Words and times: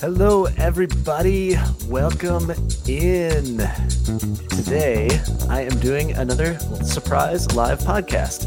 Hello, 0.00 0.44
everybody. 0.58 1.56
Welcome 1.88 2.52
in. 2.86 3.58
Today, 4.48 5.08
I 5.50 5.62
am 5.62 5.76
doing 5.80 6.12
another 6.12 6.56
surprise 6.84 7.52
live 7.56 7.80
podcast. 7.80 8.46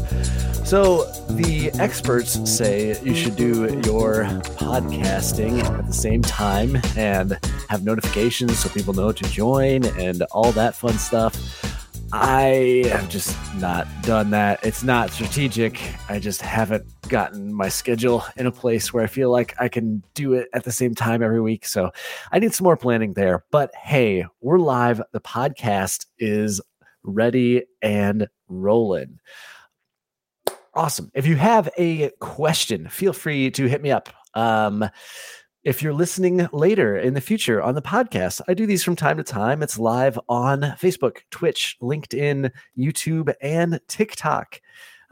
So, 0.66 1.04
the 1.28 1.70
experts 1.78 2.50
say 2.50 2.98
you 3.02 3.14
should 3.14 3.36
do 3.36 3.64
your 3.84 4.24
podcasting 4.56 5.62
at 5.62 5.86
the 5.86 5.92
same 5.92 6.22
time 6.22 6.80
and 6.96 7.38
have 7.68 7.84
notifications 7.84 8.58
so 8.58 8.70
people 8.70 8.94
know 8.94 9.12
to 9.12 9.24
join 9.24 9.84
and 10.00 10.22
all 10.32 10.52
that 10.52 10.74
fun 10.74 10.94
stuff. 10.94 11.61
I 12.14 12.84
have 12.90 13.08
just 13.08 13.38
not 13.54 13.86
done 14.02 14.30
that. 14.30 14.62
It's 14.62 14.82
not 14.82 15.10
strategic. 15.10 15.80
I 16.10 16.18
just 16.18 16.42
haven't 16.42 16.84
gotten 17.08 17.54
my 17.54 17.70
schedule 17.70 18.22
in 18.36 18.46
a 18.46 18.52
place 18.52 18.92
where 18.92 19.02
I 19.02 19.06
feel 19.06 19.30
like 19.30 19.54
I 19.58 19.68
can 19.68 20.02
do 20.12 20.34
it 20.34 20.48
at 20.52 20.64
the 20.64 20.72
same 20.72 20.94
time 20.94 21.22
every 21.22 21.40
week. 21.40 21.64
So 21.64 21.90
I 22.30 22.38
need 22.38 22.52
some 22.52 22.64
more 22.64 22.76
planning 22.76 23.14
there. 23.14 23.44
But 23.50 23.74
hey, 23.74 24.26
we're 24.42 24.58
live. 24.58 25.00
The 25.12 25.22
podcast 25.22 26.04
is 26.18 26.60
ready 27.02 27.64
and 27.80 28.28
rolling. 28.46 29.18
Awesome. 30.74 31.10
If 31.14 31.26
you 31.26 31.36
have 31.36 31.70
a 31.78 32.10
question, 32.20 32.88
feel 32.88 33.14
free 33.14 33.50
to 33.52 33.66
hit 33.66 33.80
me 33.80 33.90
up. 33.90 34.10
Um, 34.34 34.86
if 35.64 35.80
you're 35.80 35.92
listening 35.92 36.48
later 36.52 36.98
in 36.98 37.14
the 37.14 37.20
future 37.20 37.62
on 37.62 37.76
the 37.76 37.82
podcast, 37.82 38.40
I 38.48 38.54
do 38.54 38.66
these 38.66 38.82
from 38.82 38.96
time 38.96 39.16
to 39.18 39.22
time. 39.22 39.62
It's 39.62 39.78
live 39.78 40.18
on 40.28 40.60
Facebook, 40.60 41.18
Twitch, 41.30 41.76
LinkedIn, 41.80 42.50
YouTube, 42.76 43.32
and 43.40 43.80
TikTok. 43.86 44.60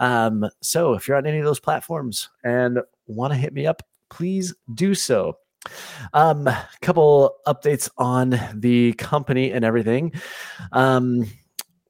Um, 0.01 0.49
so 0.61 0.95
if 0.95 1.07
you're 1.07 1.17
on 1.17 1.27
any 1.27 1.39
of 1.39 1.45
those 1.45 1.61
platforms 1.61 2.31
and 2.43 2.81
want 3.07 3.33
to 3.33 3.39
hit 3.39 3.53
me 3.53 3.67
up, 3.67 3.83
please 4.09 4.53
do 4.75 4.95
so. 4.95 5.39
Um, 6.15 6.49
a 6.49 6.69
couple 6.83 7.37
updates 7.47 7.89
on 7.97 8.37
the 8.55 8.95
company 8.95 9.53
and 9.53 9.65
everything. 9.65 10.15
Um, 10.73 11.27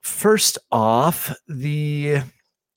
first 0.03 0.59
off, 0.71 1.34
the 1.49 2.19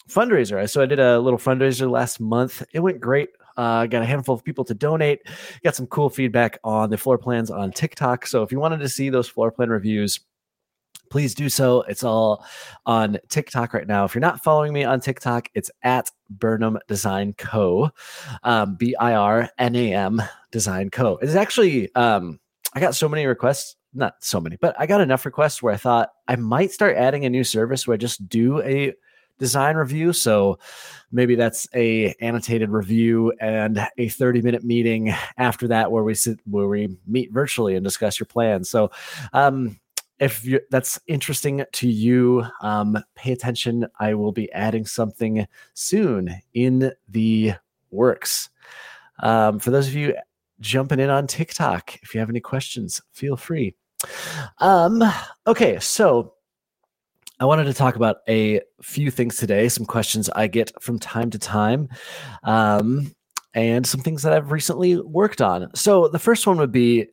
fundraiser. 0.10 0.70
So 0.70 0.82
I 0.82 0.86
did 0.86 1.00
a 1.00 1.20
little 1.20 1.40
fundraiser 1.40 1.92
last 1.92 2.22
month. 2.22 2.64
It 2.74 2.80
went 2.80 3.02
great. 3.02 3.30
Uh, 3.58 3.86
got 3.86 4.02
a 4.02 4.06
handful 4.06 4.36
of 4.36 4.44
people 4.44 4.64
to 4.66 4.74
donate. 4.74 5.22
Got 5.64 5.76
some 5.76 5.88
cool 5.88 6.10
feedback 6.10 6.60
on 6.64 6.90
the 6.90 6.98
floor 6.98 7.18
plans 7.18 7.52
on 7.52 7.72
TikTok. 7.72 8.28
So 8.28 8.44
if 8.44 8.52
you 8.52 8.60
wanted 8.60 8.80
to 8.80 8.90
see 8.90 9.10
those 9.10 9.28
floor 9.28 9.52
plan 9.52 9.70
reviews, 9.70 10.20
please 11.10 11.36
do 11.36 11.48
so. 11.48 11.82
It's 11.84 12.04
all 12.04 12.44
on 12.88 13.20
TikTok 13.30 13.74
right 13.74 13.86
now. 13.86 14.04
If 14.04 14.16
you're 14.16 14.20
not 14.22 14.44
following 14.44 14.74
me 14.74 14.84
on 14.84 15.00
TikTok, 15.00 15.48
it's 15.54 15.70
at 15.84 16.10
Birnam 16.30 16.80
Design 16.88 17.34
Co. 17.34 17.92
Um, 18.44 18.76
B 18.76 18.96
I 19.00 19.14
R 19.14 19.50
N 19.60 19.76
A 19.76 19.94
M 19.94 20.22
Design 20.52 20.90
Co. 20.90 21.18
It's 21.22 21.36
actually, 21.36 21.94
um, 21.96 22.40
I 22.74 22.80
got 22.80 22.96
so 22.96 23.08
many 23.08 23.28
requests, 23.28 23.76
not 23.94 24.16
so 24.22 24.42
many, 24.42 24.56
but 24.56 24.76
I 24.80 24.88
got 24.88 25.02
enough 25.02 25.26
requests 25.26 25.62
where 25.62 25.74
I 25.74 25.78
thought 25.78 26.10
I 26.28 26.36
might 26.36 26.72
start 26.72 26.98
adding 26.98 27.26
a 27.26 27.30
new 27.30 27.44
service 27.44 27.86
where 27.86 27.94
I 27.94 27.98
just 27.98 28.28
do 28.28 28.64
a 28.64 28.94
design 29.40 29.76
review. 29.76 30.14
So 30.14 30.60
maybe 31.12 31.36
that's 31.36 31.68
a 31.76 32.14
annotated 32.22 32.70
review 32.70 33.34
and 33.40 33.88
a 33.98 34.10
30 34.10 34.42
minute 34.42 34.64
meeting 34.64 35.14
after 35.38 35.68
that 35.68 35.92
where 35.92 36.04
we 36.04 36.14
sit 36.14 36.40
where 36.46 36.68
we 36.68 36.98
meet 37.08 37.32
virtually 37.32 37.76
and 37.76 37.84
discuss 37.84 38.20
your 38.20 38.28
plans. 38.28 38.70
So 38.70 38.92
um 39.34 39.80
if 40.20 40.48
that's 40.70 41.00
interesting 41.08 41.66
to 41.74 41.88
you, 41.90 42.46
um, 42.62 42.98
pay 43.16 43.34
attention. 43.34 43.86
I 44.00 44.14
will 44.14 44.32
be 44.32 44.50
adding 44.54 44.86
something 44.86 45.46
soon 45.74 46.34
in 46.54 46.94
the 47.10 47.54
works. 47.92 48.50
Um, 49.20 49.60
for 49.60 49.72
those 49.72 49.88
of 49.88 49.96
you 49.96 50.16
jumping 50.60 51.00
in 51.00 51.10
on 51.10 51.28
TikTok, 51.28 52.00
if 52.02 52.14
you 52.14 52.20
have 52.20 52.30
any 52.30 52.40
questions, 52.40 53.02
feel 53.12 53.36
free. 53.36 53.76
Um, 54.60 55.04
okay, 55.48 55.80
so 55.80 56.36
I 57.40 57.46
wanted 57.46 57.66
to 57.66 57.74
talk 57.74 57.96
about 57.96 58.18
a 58.30 58.62
few 58.82 59.12
things 59.12 59.38
today, 59.38 59.68
some 59.70 59.86
questions 59.86 60.30
I 60.30 60.48
get 60.48 60.72
from 60.82 61.00
time 61.00 61.30
to 61.32 61.40
time, 61.40 61.90
um, 62.44 63.14
and 63.54 63.86
some 63.86 64.02
things 64.02 64.24
that 64.24 64.34
I've 64.34 64.52
recently 64.52 64.98
worked 64.98 65.42
on. 65.42 65.74
So 65.76 66.08
the 66.08 66.20
first 66.20 66.48
one 66.48 66.58
would 66.58 66.72
be 66.72 67.08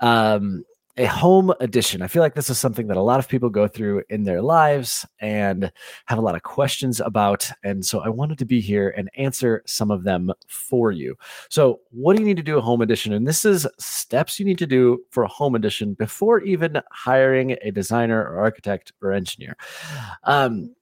um, 0.00 0.64
a 0.98 1.06
home 1.06 1.52
addition. 1.60 2.02
I 2.02 2.08
feel 2.08 2.22
like 2.22 2.34
this 2.34 2.50
is 2.50 2.58
something 2.58 2.88
that 2.88 2.96
a 2.96 3.02
lot 3.02 3.20
of 3.20 3.28
people 3.28 3.48
go 3.48 3.68
through 3.68 4.02
in 4.10 4.24
their 4.24 4.42
lives 4.42 5.06
and 5.20 5.70
have 6.06 6.18
a 6.18 6.22
lot 6.22 6.34
of 6.34 6.42
questions 6.42 7.00
about. 7.00 7.48
And 7.62 7.86
so 7.86 8.00
I 8.00 8.08
wanted 8.08 8.36
to 8.38 8.44
be 8.44 8.60
here 8.60 8.92
and 8.96 9.08
answer 9.16 9.62
some 9.64 9.92
of 9.92 10.02
them 10.02 10.32
for 10.48 10.90
you. 10.90 11.16
So, 11.50 11.80
what 11.90 12.16
do 12.16 12.22
you 12.22 12.26
need 12.26 12.36
to 12.36 12.42
do 12.42 12.58
a 12.58 12.60
home 12.60 12.80
addition? 12.80 13.12
And 13.12 13.26
this 13.26 13.44
is 13.44 13.66
steps 13.78 14.40
you 14.40 14.44
need 14.44 14.58
to 14.58 14.66
do 14.66 14.98
for 15.10 15.22
a 15.22 15.28
home 15.28 15.54
addition 15.54 15.94
before 15.94 16.40
even 16.42 16.82
hiring 16.90 17.56
a 17.62 17.70
designer 17.70 18.20
or 18.20 18.40
architect 18.40 18.92
or 19.00 19.12
engineer. 19.12 19.56
Um, 20.24 20.74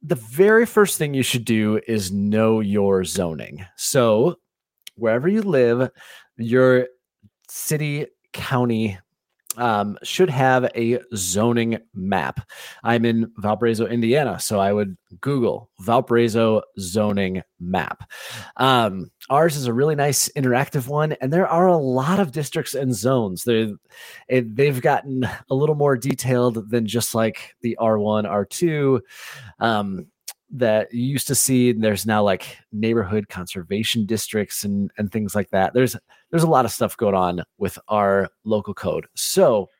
the 0.00 0.14
very 0.14 0.64
first 0.64 0.96
thing 0.96 1.12
you 1.12 1.24
should 1.24 1.44
do 1.44 1.80
is 1.88 2.12
know 2.12 2.60
your 2.60 3.04
zoning. 3.04 3.66
So, 3.74 4.36
wherever 4.94 5.26
you 5.28 5.42
live, 5.42 5.90
your 6.36 6.86
city, 7.48 8.06
county, 8.32 8.98
um, 9.56 9.98
should 10.02 10.30
have 10.30 10.70
a 10.74 11.00
zoning 11.14 11.78
map. 11.94 12.40
I'm 12.84 13.04
in 13.04 13.32
Valparaiso, 13.38 13.86
Indiana, 13.86 14.38
so 14.38 14.60
I 14.60 14.72
would 14.72 14.96
Google 15.20 15.70
Valparaiso 15.80 16.62
zoning 16.78 17.42
map. 17.60 18.10
Um, 18.56 19.10
ours 19.30 19.56
is 19.56 19.66
a 19.66 19.72
really 19.72 19.94
nice 19.94 20.28
interactive 20.36 20.88
one, 20.88 21.12
and 21.20 21.32
there 21.32 21.48
are 21.48 21.66
a 21.66 21.76
lot 21.76 22.20
of 22.20 22.32
districts 22.32 22.74
and 22.74 22.94
zones. 22.94 23.44
They 23.44 23.72
they've 24.28 24.80
gotten 24.80 25.28
a 25.50 25.54
little 25.54 25.74
more 25.74 25.96
detailed 25.96 26.70
than 26.70 26.86
just 26.86 27.14
like 27.14 27.54
the 27.62 27.76
R1, 27.80 28.24
R2. 28.24 29.00
Um, 29.60 30.06
that 30.50 30.92
you 30.94 31.02
used 31.02 31.26
to 31.26 31.34
see 31.34 31.70
and 31.70 31.82
there's 31.82 32.06
now 32.06 32.22
like 32.22 32.58
neighborhood 32.72 33.28
conservation 33.28 34.06
districts 34.06 34.62
and 34.62 34.92
and 34.96 35.10
things 35.10 35.34
like 35.34 35.50
that 35.50 35.74
there's 35.74 35.96
there's 36.36 36.44
a 36.44 36.50
lot 36.50 36.66
of 36.66 36.70
stuff 36.70 36.98
going 36.98 37.14
on 37.14 37.42
with 37.56 37.78
our 37.88 38.28
local 38.44 38.74
code. 38.74 39.06
So 39.14 39.70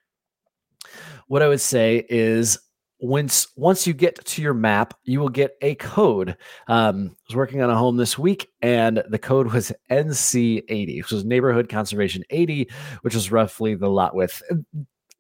what 1.27 1.43
i 1.43 1.49
would 1.49 1.61
say 1.61 2.06
is 2.09 2.59
once 2.99 3.49
once 3.56 3.87
you 3.87 3.93
get 3.93 4.25
to 4.25 4.41
your 4.41 4.55
map 4.55 4.95
you 5.05 5.21
will 5.21 5.28
get 5.28 5.55
a 5.61 5.75
code. 5.75 6.34
Um, 6.66 7.15
i 7.15 7.22
was 7.28 7.37
working 7.37 7.61
on 7.61 7.69
a 7.69 7.77
home 7.77 7.99
this 7.99 8.19
week 8.19 8.49
and 8.62 9.05
the 9.11 9.19
code 9.19 9.53
was 9.53 9.71
nc80 9.91 10.97
which 10.97 11.12
was 11.12 11.27
neighborhood 11.27 11.69
conservation 11.69 12.25
80 12.31 12.71
which 13.03 13.15
is 13.15 13.31
roughly 13.31 13.75
the 13.75 13.91
lot 13.91 14.15
width. 14.15 14.43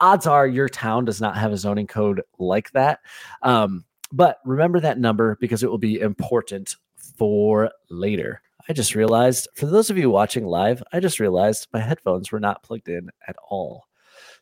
Odds 0.00 0.26
are 0.26 0.46
your 0.46 0.70
town 0.70 1.04
does 1.04 1.20
not 1.20 1.36
have 1.36 1.52
a 1.52 1.58
zoning 1.58 1.86
code 1.86 2.22
like 2.38 2.70
that. 2.70 3.00
Um, 3.42 3.84
but 4.10 4.38
remember 4.46 4.80
that 4.80 4.98
number 4.98 5.36
because 5.38 5.62
it 5.62 5.70
will 5.70 5.76
be 5.76 6.00
important 6.00 6.76
for 7.18 7.70
later. 7.90 8.40
I 8.68 8.72
just 8.72 8.94
realized, 8.94 9.48
for 9.54 9.66
those 9.66 9.90
of 9.90 9.98
you 9.98 10.10
watching 10.10 10.44
live, 10.44 10.82
I 10.92 11.00
just 11.00 11.20
realized 11.20 11.68
my 11.72 11.80
headphones 11.80 12.32
were 12.32 12.40
not 12.40 12.62
plugged 12.62 12.88
in 12.88 13.10
at 13.28 13.36
all. 13.48 13.84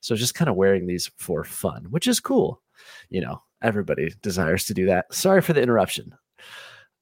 So 0.00 0.16
just 0.16 0.34
kind 0.34 0.48
of 0.48 0.56
wearing 0.56 0.86
these 0.86 1.10
for 1.16 1.44
fun, 1.44 1.86
which 1.90 2.06
is 2.06 2.20
cool. 2.20 2.62
You 3.10 3.20
know, 3.20 3.42
everybody 3.62 4.12
desires 4.22 4.64
to 4.66 4.74
do 4.74 4.86
that. 4.86 5.12
Sorry 5.12 5.40
for 5.40 5.52
the 5.52 5.62
interruption. 5.62 6.14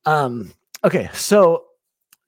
Um, 0.05 0.53
okay, 0.85 1.11
so 1.13 1.65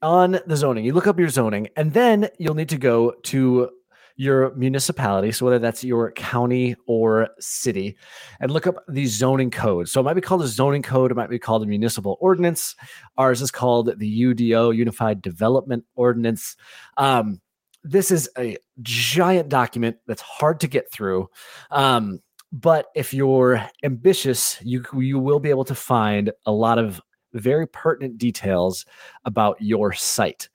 on 0.02 0.38
the 0.46 0.56
zoning, 0.56 0.84
you 0.84 0.92
look 0.92 1.06
up 1.06 1.18
your 1.18 1.28
zoning, 1.28 1.68
and 1.76 1.92
then 1.92 2.28
you'll 2.38 2.54
need 2.54 2.68
to 2.68 2.78
go 2.78 3.12
to 3.24 3.70
your 4.16 4.54
municipality, 4.54 5.32
so 5.32 5.44
whether 5.44 5.58
that's 5.58 5.82
your 5.82 6.12
county 6.12 6.76
or 6.86 7.28
city, 7.40 7.96
and 8.40 8.50
look 8.50 8.66
up 8.66 8.76
the 8.88 9.06
zoning 9.06 9.50
code. 9.50 9.88
So 9.88 10.00
it 10.00 10.04
might 10.04 10.14
be 10.14 10.20
called 10.20 10.42
a 10.42 10.48
zoning 10.48 10.82
code, 10.82 11.10
it 11.10 11.14
might 11.14 11.30
be 11.30 11.38
called 11.38 11.62
a 11.62 11.66
municipal 11.66 12.16
ordinance. 12.20 12.76
Ours 13.18 13.42
is 13.42 13.50
called 13.50 13.98
the 13.98 14.22
UDO, 14.22 14.76
Unified 14.76 15.20
Development 15.20 15.84
Ordinance. 15.94 16.56
Um, 16.96 17.40
this 17.82 18.10
is 18.10 18.30
a 18.38 18.56
giant 18.82 19.48
document 19.48 19.96
that's 20.06 20.22
hard 20.22 20.60
to 20.60 20.68
get 20.68 20.90
through. 20.90 21.28
Um, 21.70 22.20
but 22.50 22.86
if 22.94 23.12
you're 23.12 23.68
ambitious, 23.82 24.58
you 24.62 24.84
you 24.94 25.18
will 25.18 25.40
be 25.40 25.50
able 25.50 25.64
to 25.64 25.74
find 25.74 26.30
a 26.46 26.52
lot 26.52 26.78
of 26.78 27.00
very 27.32 27.66
pertinent 27.66 28.16
details 28.16 28.86
about 29.24 29.60
your 29.60 29.92
site. 29.92 30.48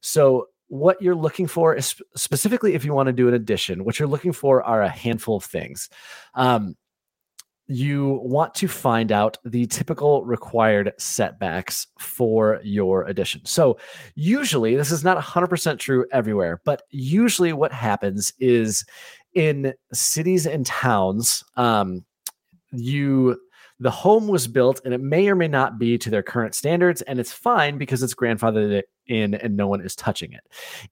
So 0.00 0.48
what 0.68 1.00
you're 1.00 1.14
looking 1.14 1.46
for 1.46 1.74
is 1.74 1.94
specifically 2.16 2.74
if 2.74 2.84
you 2.84 2.92
want 2.92 3.06
to 3.06 3.12
do 3.12 3.28
an 3.28 3.34
addition 3.34 3.84
what 3.84 3.98
you're 3.98 4.08
looking 4.08 4.32
for 4.32 4.62
are 4.62 4.82
a 4.82 4.88
handful 4.88 5.36
of 5.36 5.44
things. 5.44 5.88
Um, 6.34 6.76
you 7.68 8.20
want 8.22 8.54
to 8.54 8.68
find 8.68 9.10
out 9.10 9.38
the 9.44 9.66
typical 9.66 10.24
required 10.24 10.92
setbacks 10.98 11.88
for 11.98 12.60
your 12.62 13.02
addition. 13.04 13.44
So 13.44 13.76
usually 14.14 14.76
this 14.76 14.92
is 14.92 15.02
not 15.02 15.18
100% 15.18 15.78
true 15.78 16.06
everywhere 16.12 16.60
but 16.64 16.82
usually 16.90 17.52
what 17.52 17.72
happens 17.72 18.32
is 18.38 18.84
in 19.34 19.74
cities 19.92 20.46
and 20.46 20.64
towns 20.64 21.44
um, 21.56 22.04
you 22.72 23.38
the 23.78 23.90
home 23.90 24.26
was 24.26 24.46
built 24.46 24.80
and 24.84 24.94
it 24.94 25.00
may 25.00 25.28
or 25.28 25.34
may 25.34 25.48
not 25.48 25.78
be 25.78 25.98
to 25.98 26.10
their 26.10 26.22
current 26.22 26.54
standards, 26.54 27.02
and 27.02 27.18
it's 27.18 27.32
fine 27.32 27.78
because 27.78 28.02
it's 28.02 28.14
grandfathered 28.14 28.82
in 29.06 29.34
and 29.34 29.56
no 29.56 29.68
one 29.68 29.80
is 29.80 29.94
touching 29.94 30.32
it. 30.32 30.42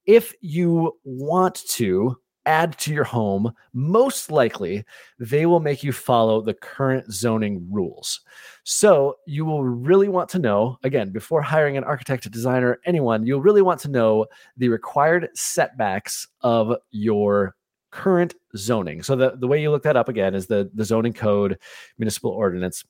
If 0.07 0.35
you 0.41 0.99
want 1.05 1.67
to 1.71 2.17
add 2.47 2.79
to 2.79 2.93
your 2.93 3.05
home, 3.05 3.51
most 3.73 4.31
likely 4.31 4.85
they 5.19 5.47
will 5.47 5.61
make 5.61 5.83
you 5.83 5.93
follow 5.93 6.43
the 6.43 6.53
current 6.53 7.11
zoning 7.11 7.67
rules. 7.71 8.21
So 8.65 9.17
you 9.27 9.47
will 9.47 9.65
really 9.65 10.09
want 10.09 10.29
to 10.31 10.39
know, 10.39 10.79
again, 10.83 11.11
before 11.11 11.41
hiring 11.41 11.79
an 11.79 11.85
architect, 11.85 12.27
a 12.27 12.31
designer, 12.31 12.81
anyone, 12.85 13.27
you'll 13.27 13.41
really 13.41 13.63
want 13.63 13.81
to 13.81 13.89
know 13.89 14.27
the 14.59 14.69
required 14.69 15.31
setbacks 15.35 16.29
of 16.43 16.77
your 16.91 17.55
current 17.95 18.35
zoning. 18.57 19.03
So 19.05 19.15
the, 19.15 19.37
the 19.37 19.47
way 19.47 19.63
you 19.63 19.71
look 19.71 19.85
that 19.85 19.97
up 19.97 20.09
again 20.09 20.35
is 20.35 20.49
the, 20.49 20.69
the 20.75 20.85
zoning 20.85 21.13
code, 21.13 21.59
municipal 21.97 22.33
ordinance. 22.33 22.85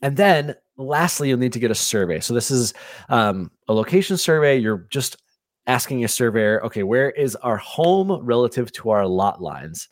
And 0.00 0.16
then 0.16 0.54
lastly, 0.78 1.28
you'll 1.28 1.38
need 1.38 1.52
to 1.52 1.58
get 1.58 1.70
a 1.70 1.74
survey. 1.74 2.20
So 2.20 2.32
this 2.32 2.50
is 2.50 2.72
um, 3.10 3.50
a 3.68 3.74
location 3.74 4.16
survey. 4.16 4.56
You're 4.56 4.86
just 4.90 5.18
asking 5.66 6.04
a 6.04 6.08
surveyor, 6.08 6.64
okay, 6.64 6.84
where 6.84 7.10
is 7.10 7.36
our 7.36 7.58
home 7.58 8.10
relative 8.24 8.72
to 8.72 8.90
our 8.90 9.06
lot 9.06 9.42
lines? 9.42 9.88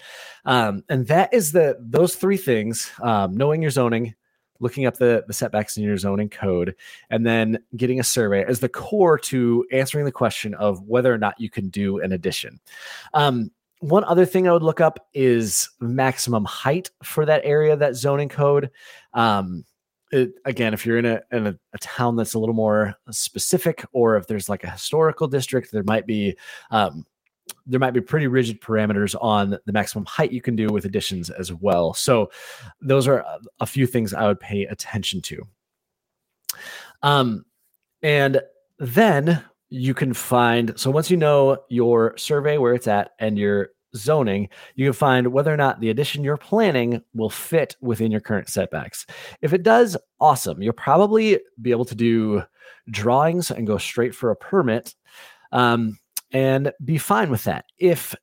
Um, 0.46 0.82
and 0.88 1.06
that 1.08 1.34
is 1.34 1.52
the 1.52 1.76
those 1.78 2.16
three 2.16 2.38
things: 2.38 2.90
um, 3.02 3.36
knowing 3.36 3.60
your 3.60 3.70
zoning, 3.70 4.14
looking 4.60 4.86
up 4.86 4.96
the, 4.96 5.24
the 5.26 5.34
setbacks 5.34 5.76
in 5.76 5.82
your 5.82 5.98
zoning 5.98 6.30
code, 6.30 6.74
and 7.10 7.26
then 7.26 7.58
getting 7.76 8.00
a 8.00 8.04
survey 8.04 8.44
as 8.44 8.60
the 8.60 8.68
core 8.70 9.18
to 9.18 9.66
answering 9.72 10.06
the 10.06 10.12
question 10.12 10.54
of 10.54 10.80
whether 10.86 11.12
or 11.12 11.18
not 11.18 11.38
you 11.38 11.50
can 11.50 11.68
do 11.68 12.00
an 12.00 12.12
addition. 12.12 12.58
Um, 13.12 13.50
one 13.88 14.04
other 14.04 14.26
thing 14.26 14.48
I 14.48 14.52
would 14.52 14.62
look 14.62 14.80
up 14.80 15.06
is 15.14 15.70
maximum 15.80 16.44
height 16.44 16.90
for 17.02 17.24
that 17.26 17.42
area, 17.44 17.76
that 17.76 17.94
zoning 17.94 18.28
code. 18.28 18.70
Um, 19.14 19.64
it, 20.12 20.32
again, 20.44 20.74
if 20.74 20.86
you're 20.86 20.98
in 20.98 21.06
a 21.06 21.20
in 21.32 21.48
a, 21.48 21.58
a, 21.72 21.78
town 21.78 22.16
that's 22.16 22.34
a 22.34 22.38
little 22.38 22.54
more 22.54 22.94
specific, 23.10 23.84
or 23.92 24.16
if 24.16 24.26
there's 24.26 24.48
like 24.48 24.64
a 24.64 24.70
historical 24.70 25.26
district, 25.28 25.72
there 25.72 25.84
might 25.84 26.06
be 26.06 26.36
um, 26.70 27.04
there 27.66 27.80
might 27.80 27.92
be 27.92 28.00
pretty 28.00 28.26
rigid 28.26 28.60
parameters 28.60 29.14
on 29.20 29.58
the 29.64 29.72
maximum 29.72 30.04
height 30.04 30.32
you 30.32 30.42
can 30.42 30.56
do 30.56 30.68
with 30.68 30.84
additions 30.84 31.30
as 31.30 31.52
well. 31.52 31.94
So 31.94 32.30
those 32.80 33.06
are 33.08 33.24
a 33.60 33.66
few 33.66 33.86
things 33.86 34.14
I 34.14 34.26
would 34.26 34.40
pay 34.40 34.64
attention 34.64 35.20
to. 35.22 35.42
Um, 37.02 37.44
and 38.02 38.40
then 38.78 39.44
you 39.68 39.94
can 39.94 40.12
find 40.12 40.78
so 40.78 40.90
once 40.90 41.10
you 41.10 41.16
know 41.16 41.58
your 41.68 42.16
survey 42.16 42.56
where 42.58 42.74
it's 42.74 42.86
at 42.86 43.12
and 43.18 43.36
your 43.36 43.70
zoning, 43.96 44.48
you 44.74 44.86
can 44.86 44.92
find 44.92 45.28
whether 45.28 45.52
or 45.52 45.56
not 45.56 45.80
the 45.80 45.90
addition 45.90 46.24
you're 46.24 46.36
planning 46.36 47.02
will 47.14 47.30
fit 47.30 47.76
within 47.80 48.10
your 48.10 48.20
current 48.20 48.48
setbacks. 48.48 49.06
If 49.42 49.52
it 49.52 49.62
does, 49.62 49.96
awesome. 50.20 50.62
You'll 50.62 50.72
probably 50.72 51.40
be 51.60 51.70
able 51.70 51.84
to 51.86 51.94
do 51.94 52.42
drawings 52.90 53.50
and 53.50 53.66
go 53.66 53.78
straight 53.78 54.14
for 54.14 54.30
a 54.30 54.36
permit 54.36 54.94
um, 55.52 55.98
and 56.32 56.72
be 56.84 56.98
fine 56.98 57.30
with 57.30 57.44
that. 57.44 57.64
If 57.78 58.14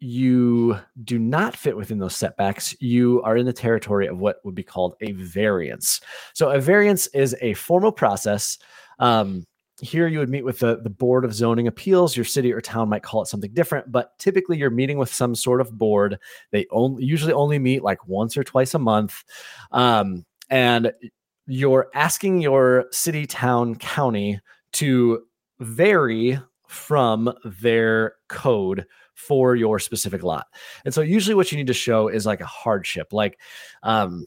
you 0.00 0.78
do 1.04 1.18
not 1.18 1.56
fit 1.56 1.76
within 1.76 1.98
those 1.98 2.14
setbacks, 2.14 2.76
you 2.80 3.22
are 3.22 3.36
in 3.36 3.46
the 3.46 3.52
territory 3.52 4.06
of 4.06 4.18
what 4.18 4.36
would 4.44 4.54
be 4.54 4.62
called 4.62 4.94
a 5.00 5.12
variance. 5.12 6.00
So, 6.34 6.50
a 6.50 6.60
variance 6.60 7.06
is 7.08 7.34
a 7.40 7.54
formal 7.54 7.92
process. 7.92 8.58
Um, 8.98 9.46
here 9.80 10.06
you 10.06 10.18
would 10.18 10.30
meet 10.30 10.44
with 10.44 10.60
the, 10.60 10.80
the 10.80 10.90
board 10.90 11.24
of 11.24 11.34
zoning 11.34 11.66
appeals. 11.66 12.16
Your 12.16 12.24
city 12.24 12.52
or 12.52 12.60
town 12.60 12.88
might 12.88 13.02
call 13.02 13.22
it 13.22 13.28
something 13.28 13.52
different 13.52 13.90
but 13.90 14.18
typically 14.18 14.56
you're 14.56 14.70
meeting 14.70 14.98
with 14.98 15.12
some 15.12 15.34
sort 15.34 15.60
of 15.60 15.76
board. 15.76 16.18
They 16.52 16.66
only 16.70 17.04
usually 17.04 17.32
only 17.32 17.58
meet 17.58 17.82
like 17.82 18.06
once 18.06 18.36
or 18.36 18.44
twice 18.44 18.74
a 18.74 18.78
month. 18.78 19.24
Um, 19.72 20.24
and 20.50 20.92
you're 21.46 21.88
asking 21.94 22.40
your 22.40 22.86
city 22.90 23.26
town 23.26 23.76
county 23.76 24.40
to 24.74 25.22
vary 25.60 26.38
from 26.68 27.32
their 27.44 28.14
code 28.28 28.86
for 29.14 29.54
your 29.54 29.78
specific 29.78 30.22
lot. 30.22 30.46
And 30.84 30.92
so 30.92 31.00
usually 31.00 31.34
what 31.34 31.52
you 31.52 31.58
need 31.58 31.68
to 31.68 31.74
show 31.74 32.08
is 32.08 32.26
like 32.26 32.40
a 32.40 32.46
hardship 32.46 33.12
like 33.12 33.38
um, 33.82 34.26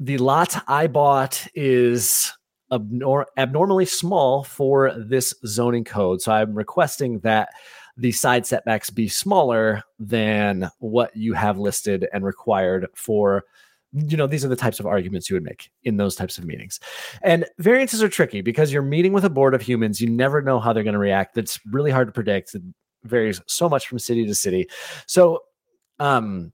the 0.00 0.18
lot 0.18 0.62
i 0.66 0.86
bought 0.86 1.46
is 1.54 2.32
abnor- 2.72 3.26
abnormally 3.36 3.86
small 3.86 4.44
for 4.44 4.92
this 4.96 5.34
zoning 5.46 5.84
code. 5.84 6.22
So 6.22 6.32
I'm 6.32 6.54
requesting 6.54 7.20
that 7.20 7.50
the 7.96 8.12
side 8.12 8.46
setbacks 8.46 8.90
be 8.90 9.08
smaller 9.08 9.82
than 9.98 10.68
what 10.78 11.14
you 11.16 11.32
have 11.34 11.58
listed 11.58 12.08
and 12.12 12.24
required 12.24 12.86
for 12.94 13.44
you 13.92 14.16
know 14.16 14.26
these 14.26 14.44
are 14.44 14.48
the 14.48 14.56
types 14.56 14.80
of 14.80 14.86
arguments 14.86 15.30
you 15.30 15.36
would 15.36 15.44
make 15.44 15.70
in 15.84 15.96
those 15.96 16.16
types 16.16 16.36
of 16.36 16.44
meetings. 16.44 16.80
And 17.22 17.46
variances 17.58 18.02
are 18.02 18.08
tricky 18.08 18.40
because 18.40 18.72
you're 18.72 18.82
meeting 18.82 19.12
with 19.12 19.24
a 19.24 19.30
board 19.30 19.54
of 19.54 19.62
humans. 19.62 20.00
You 20.00 20.10
never 20.10 20.42
know 20.42 20.58
how 20.58 20.72
they're 20.72 20.82
going 20.82 20.94
to 20.94 20.98
react. 20.98 21.36
That's 21.36 21.60
really 21.70 21.92
hard 21.92 22.08
to 22.08 22.12
predict. 22.12 22.54
It 22.56 22.62
varies 23.04 23.40
so 23.46 23.68
much 23.68 23.86
from 23.86 24.00
city 24.00 24.26
to 24.26 24.34
city. 24.34 24.66
So 25.06 25.42
um 26.00 26.52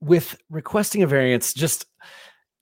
with 0.00 0.36
requesting 0.50 1.02
a 1.02 1.06
variance 1.06 1.54
just 1.54 1.86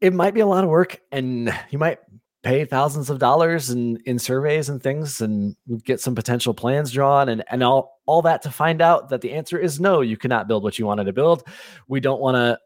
it 0.01 0.13
might 0.13 0.35
be 0.35 0.41
a 0.41 0.47
lot 0.47 0.65
of 0.65 0.71
work 0.71 1.01
and 1.11 1.53
you 1.71 1.79
might 1.79 1.99
pay 2.43 2.65
thousands 2.65 3.09
of 3.09 3.19
dollars 3.19 3.71
in 3.71 3.97
in 4.05 4.19
surveys 4.19 4.69
and 4.69 4.83
things 4.83 5.21
and 5.21 5.57
get 5.85 6.01
some 6.01 6.15
potential 6.15 6.53
plans 6.53 6.91
drawn 6.91 7.29
and 7.29 7.45
and 7.51 7.63
all 7.63 8.01
all 8.07 8.23
that 8.23 8.43
to 8.43 8.51
find 8.51 8.83
out 8.83 9.09
that 9.09 9.21
the 9.21 9.33
answer 9.33 9.59
is 9.59 9.81
no 9.81 10.01
you 10.01 10.17
cannot 10.17 10.49
build 10.49 10.63
what 10.63 10.79
you 10.79 10.87
wanted 10.87 11.05
to 11.05 11.13
build. 11.13 11.45
We 11.89 12.01
don't 12.01 12.21
want 12.21 12.37
to 12.37 12.59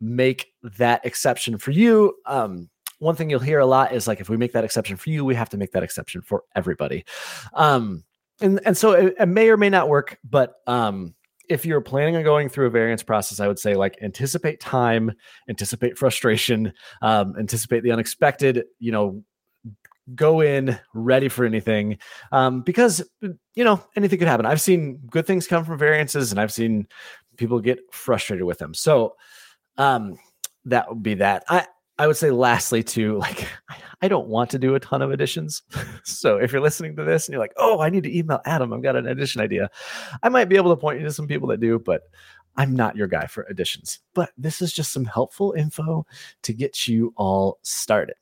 make 0.00 0.52
that 0.62 1.04
exception 1.06 1.56
for 1.58 1.70
you. 1.70 2.14
Um 2.26 2.68
one 2.98 3.16
thing 3.16 3.28
you'll 3.30 3.40
hear 3.40 3.60
a 3.60 3.66
lot 3.66 3.92
is 3.92 4.06
like 4.08 4.20
if 4.20 4.28
we 4.28 4.36
make 4.36 4.52
that 4.52 4.64
exception 4.64 4.96
for 4.96 5.10
you 5.10 5.24
we 5.24 5.34
have 5.34 5.50
to 5.50 5.56
make 5.56 5.72
that 5.72 5.82
exception 5.82 6.20
for 6.20 6.42
everybody. 6.56 7.04
Um 7.52 8.04
and 8.40 8.60
and 8.66 8.76
so 8.76 8.92
it, 8.92 9.14
it 9.20 9.26
may 9.26 9.48
or 9.50 9.56
may 9.56 9.70
not 9.70 9.88
work 9.88 10.18
but 10.28 10.56
um 10.66 11.14
if 11.48 11.66
you're 11.66 11.80
planning 11.80 12.16
on 12.16 12.22
going 12.22 12.48
through 12.48 12.66
a 12.66 12.70
variance 12.70 13.02
process, 13.02 13.40
I 13.40 13.48
would 13.48 13.58
say 13.58 13.74
like 13.74 13.98
anticipate 14.02 14.60
time, 14.60 15.12
anticipate 15.48 15.98
frustration, 15.98 16.72
um, 17.02 17.34
anticipate 17.38 17.82
the 17.82 17.92
unexpected. 17.92 18.64
You 18.78 18.92
know, 18.92 19.24
go 20.14 20.40
in 20.40 20.78
ready 20.92 21.28
for 21.28 21.44
anything 21.44 21.98
um, 22.32 22.62
because 22.62 23.02
you 23.20 23.64
know 23.64 23.82
anything 23.96 24.18
could 24.18 24.28
happen. 24.28 24.46
I've 24.46 24.60
seen 24.60 25.00
good 25.10 25.26
things 25.26 25.46
come 25.46 25.64
from 25.64 25.78
variances, 25.78 26.30
and 26.30 26.40
I've 26.40 26.52
seen 26.52 26.86
people 27.36 27.60
get 27.60 27.78
frustrated 27.92 28.44
with 28.44 28.58
them. 28.58 28.74
So 28.74 29.16
um, 29.76 30.16
that 30.66 30.88
would 30.88 31.02
be 31.02 31.14
that. 31.14 31.44
I 31.48 31.66
I 31.98 32.06
would 32.06 32.16
say 32.16 32.30
lastly 32.30 32.82
too, 32.82 33.18
like 33.18 33.46
I 34.02 34.08
don't 34.08 34.28
want 34.28 34.50
to 34.50 34.58
do 34.58 34.74
a 34.74 34.80
ton 34.80 35.02
of 35.02 35.12
additions. 35.12 35.62
so 36.04 36.38
if 36.38 36.52
you're 36.52 36.60
listening 36.60 36.96
to 36.96 37.04
this 37.04 37.26
and 37.26 37.32
you're 37.32 37.42
like, 37.42 37.54
oh, 37.56 37.80
I 37.80 37.90
need 37.90 38.02
to 38.04 38.16
email 38.16 38.40
Adam, 38.44 38.72
I've 38.72 38.82
got 38.82 38.96
an 38.96 39.06
addition 39.06 39.40
idea. 39.40 39.70
I 40.22 40.28
might 40.28 40.48
be 40.48 40.56
able 40.56 40.74
to 40.74 40.80
point 40.80 40.98
you 40.98 41.06
to 41.06 41.12
some 41.12 41.28
people 41.28 41.48
that 41.48 41.60
do, 41.60 41.78
but 41.78 42.02
I'm 42.56 42.74
not 42.74 42.96
your 42.96 43.06
guy 43.06 43.26
for 43.26 43.44
additions. 43.44 44.00
But 44.12 44.30
this 44.36 44.60
is 44.60 44.72
just 44.72 44.92
some 44.92 45.04
helpful 45.04 45.54
info 45.56 46.06
to 46.42 46.52
get 46.52 46.86
you 46.88 47.12
all 47.16 47.58
started. 47.62 48.16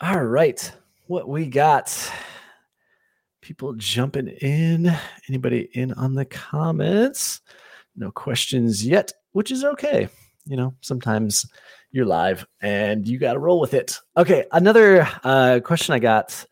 All 0.00 0.24
right. 0.24 0.72
What 1.06 1.28
we 1.28 1.46
got? 1.46 2.12
People 3.40 3.74
jumping 3.74 4.28
in. 4.28 4.94
Anybody 5.28 5.68
in 5.72 5.92
on 5.94 6.14
the 6.14 6.24
comments? 6.24 7.40
No 7.96 8.10
questions 8.10 8.86
yet, 8.86 9.12
which 9.32 9.50
is 9.50 9.64
okay 9.64 10.08
you 10.44 10.56
know, 10.56 10.74
sometimes 10.80 11.46
you're 11.90 12.06
live 12.06 12.46
and 12.60 13.06
you 13.06 13.18
got 13.18 13.34
to 13.34 13.38
roll 13.38 13.60
with 13.60 13.74
it. 13.74 13.98
Okay, 14.16 14.44
another 14.52 15.06
uh, 15.24 15.60
question 15.64 15.94
I 15.94 15.98
got 15.98 16.46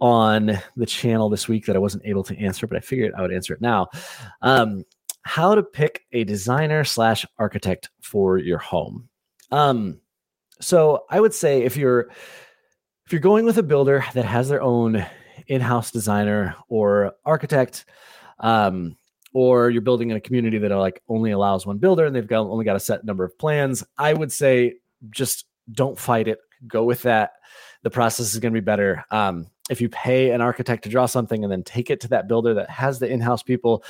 on 0.00 0.58
the 0.76 0.86
channel 0.86 1.28
this 1.28 1.46
week 1.46 1.66
that 1.66 1.76
I 1.76 1.80
wasn't 1.80 2.06
able 2.06 2.24
to 2.24 2.38
answer, 2.38 2.66
but 2.66 2.76
I 2.76 2.80
figured 2.80 3.12
I 3.16 3.22
would 3.22 3.32
answer 3.32 3.54
it 3.54 3.60
now. 3.60 3.88
Um, 4.42 4.84
how 5.22 5.54
to 5.54 5.62
pick 5.62 6.04
a 6.12 6.24
designer 6.24 6.84
slash 6.84 7.26
architect 7.38 7.90
for 8.02 8.38
your 8.38 8.58
home. 8.58 9.08
Um, 9.52 10.00
so 10.60 11.04
I 11.10 11.20
would 11.20 11.34
say 11.34 11.62
if 11.62 11.76
you're 11.76 12.10
if 13.06 13.12
you're 13.12 13.20
going 13.20 13.44
with 13.44 13.58
a 13.58 13.62
builder 13.62 14.04
that 14.14 14.24
has 14.24 14.48
their 14.48 14.62
own 14.62 15.04
in-house 15.46 15.90
designer 15.90 16.54
or 16.68 17.12
architect, 17.24 17.84
um, 18.38 18.96
or 19.32 19.70
you're 19.70 19.82
building 19.82 20.10
in 20.10 20.16
a 20.16 20.20
community 20.20 20.58
that 20.58 20.70
like 20.70 21.02
only 21.08 21.30
allows 21.30 21.66
one 21.66 21.78
builder 21.78 22.04
and 22.04 22.14
they've 22.14 22.26
got 22.26 22.40
only 22.40 22.64
got 22.64 22.76
a 22.76 22.80
set 22.80 23.04
number 23.04 23.24
of 23.24 23.38
plans, 23.38 23.84
I 23.98 24.12
would 24.14 24.32
say 24.32 24.74
just 25.10 25.46
don't 25.72 25.98
fight 25.98 26.28
it. 26.28 26.38
Go 26.66 26.84
with 26.84 27.02
that. 27.02 27.32
The 27.82 27.90
process 27.90 28.34
is 28.34 28.40
going 28.40 28.52
to 28.52 28.60
be 28.60 28.64
better. 28.64 29.04
Um, 29.10 29.46
if 29.70 29.80
you 29.80 29.88
pay 29.88 30.32
an 30.32 30.40
architect 30.40 30.82
to 30.82 30.90
draw 30.90 31.06
something 31.06 31.44
and 31.44 31.50
then 31.50 31.62
take 31.62 31.90
it 31.90 32.00
to 32.00 32.08
that 32.08 32.26
builder 32.26 32.52
that 32.54 32.68
has 32.68 32.98
the 32.98 33.08
in-house 33.08 33.42
people, 33.42 33.84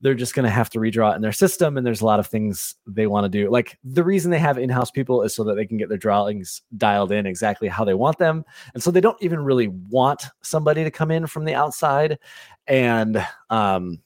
they're 0.00 0.14
just 0.14 0.32
going 0.32 0.44
to 0.44 0.50
have 0.50 0.70
to 0.70 0.78
redraw 0.78 1.12
it 1.12 1.16
in 1.16 1.22
their 1.22 1.32
system. 1.32 1.76
And 1.76 1.84
there's 1.84 2.00
a 2.00 2.06
lot 2.06 2.20
of 2.20 2.28
things 2.28 2.76
they 2.86 3.08
want 3.08 3.24
to 3.24 3.28
do. 3.28 3.50
Like 3.50 3.76
the 3.82 4.04
reason 4.04 4.30
they 4.30 4.38
have 4.38 4.58
in-house 4.58 4.92
people 4.92 5.22
is 5.22 5.34
so 5.34 5.42
that 5.44 5.56
they 5.56 5.66
can 5.66 5.76
get 5.76 5.88
their 5.88 5.98
drawings 5.98 6.62
dialed 6.76 7.10
in 7.10 7.26
exactly 7.26 7.66
how 7.66 7.84
they 7.84 7.94
want 7.94 8.18
them. 8.18 8.44
And 8.74 8.82
so 8.82 8.92
they 8.92 9.00
don't 9.00 9.20
even 9.20 9.40
really 9.40 9.66
want 9.66 10.26
somebody 10.42 10.84
to 10.84 10.90
come 10.90 11.10
in 11.10 11.26
from 11.26 11.44
the 11.44 11.54
outside 11.54 12.20
and 12.68 13.26
um, 13.50 13.98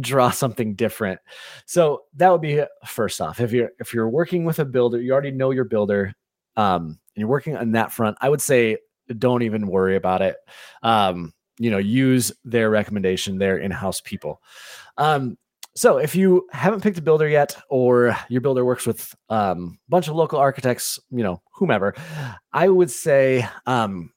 draw 0.00 0.30
something 0.30 0.74
different. 0.74 1.20
So 1.66 2.02
that 2.14 2.30
would 2.30 2.40
be 2.40 2.62
first 2.86 3.20
off. 3.20 3.40
If 3.40 3.52
you're 3.52 3.70
if 3.78 3.92
you're 3.92 4.08
working 4.08 4.44
with 4.44 4.58
a 4.58 4.64
builder, 4.64 5.00
you 5.00 5.12
already 5.12 5.30
know 5.30 5.50
your 5.50 5.64
builder, 5.64 6.14
um, 6.56 6.82
and 6.84 6.98
you're 7.16 7.28
working 7.28 7.56
on 7.56 7.72
that 7.72 7.92
front. 7.92 8.16
I 8.20 8.28
would 8.28 8.40
say 8.40 8.78
don't 9.18 9.42
even 9.42 9.66
worry 9.66 9.96
about 9.96 10.22
it. 10.22 10.36
Um, 10.82 11.32
you 11.58 11.70
know, 11.70 11.78
use 11.78 12.32
their 12.44 12.70
recommendation, 12.70 13.38
their 13.38 13.58
in-house 13.58 14.00
people. 14.00 14.40
Um, 14.96 15.36
so 15.74 15.98
if 15.98 16.14
you 16.14 16.46
haven't 16.52 16.82
picked 16.82 16.98
a 16.98 17.02
builder 17.02 17.28
yet, 17.28 17.56
or 17.68 18.16
your 18.28 18.40
builder 18.40 18.64
works 18.64 18.86
with 18.86 19.14
um, 19.28 19.78
a 19.88 19.90
bunch 19.90 20.08
of 20.08 20.14
local 20.14 20.38
architects, 20.38 20.98
you 21.10 21.22
know, 21.22 21.42
whomever, 21.52 21.94
I 22.52 22.68
would 22.68 22.90
say 22.90 23.46
um, 23.66 24.12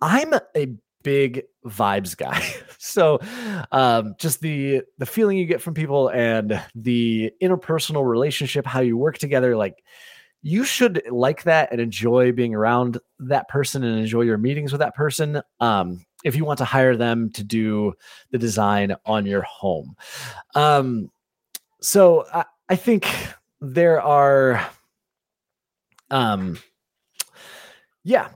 I'm 0.00 0.32
a 0.34 0.76
big 1.02 1.44
vibes 1.64 2.16
guy. 2.16 2.42
so 2.78 3.18
um, 3.72 4.14
just 4.18 4.40
the 4.40 4.82
the 4.98 5.06
feeling 5.06 5.38
you 5.38 5.46
get 5.46 5.60
from 5.60 5.74
people 5.74 6.08
and 6.08 6.62
the 6.74 7.32
interpersonal 7.42 8.08
relationship, 8.08 8.66
how 8.66 8.80
you 8.80 8.96
work 8.96 9.18
together, 9.18 9.56
like 9.56 9.82
you 10.42 10.64
should 10.64 11.02
like 11.10 11.42
that 11.42 11.70
and 11.70 11.80
enjoy 11.80 12.32
being 12.32 12.54
around 12.54 12.98
that 13.18 13.48
person 13.48 13.84
and 13.84 13.98
enjoy 13.98 14.22
your 14.22 14.38
meetings 14.38 14.72
with 14.72 14.80
that 14.80 14.94
person. 14.94 15.42
Um, 15.60 16.04
if 16.24 16.36
you 16.36 16.44
want 16.44 16.58
to 16.58 16.64
hire 16.64 16.96
them 16.96 17.30
to 17.30 17.44
do 17.44 17.94
the 18.30 18.38
design 18.38 18.94
on 19.06 19.26
your 19.26 19.42
home. 19.42 19.96
Um, 20.54 21.10
so 21.80 22.26
I, 22.32 22.44
I 22.68 22.76
think 22.76 23.08
there 23.60 24.00
are, 24.00 24.66
um, 26.10 26.58
yeah, 28.04 28.28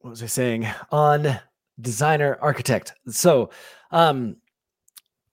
what 0.00 0.10
was 0.10 0.22
I 0.22 0.26
saying 0.26 0.66
on 0.90 1.38
designer 1.80 2.38
architect? 2.40 2.94
So, 3.08 3.50
um, 3.90 4.36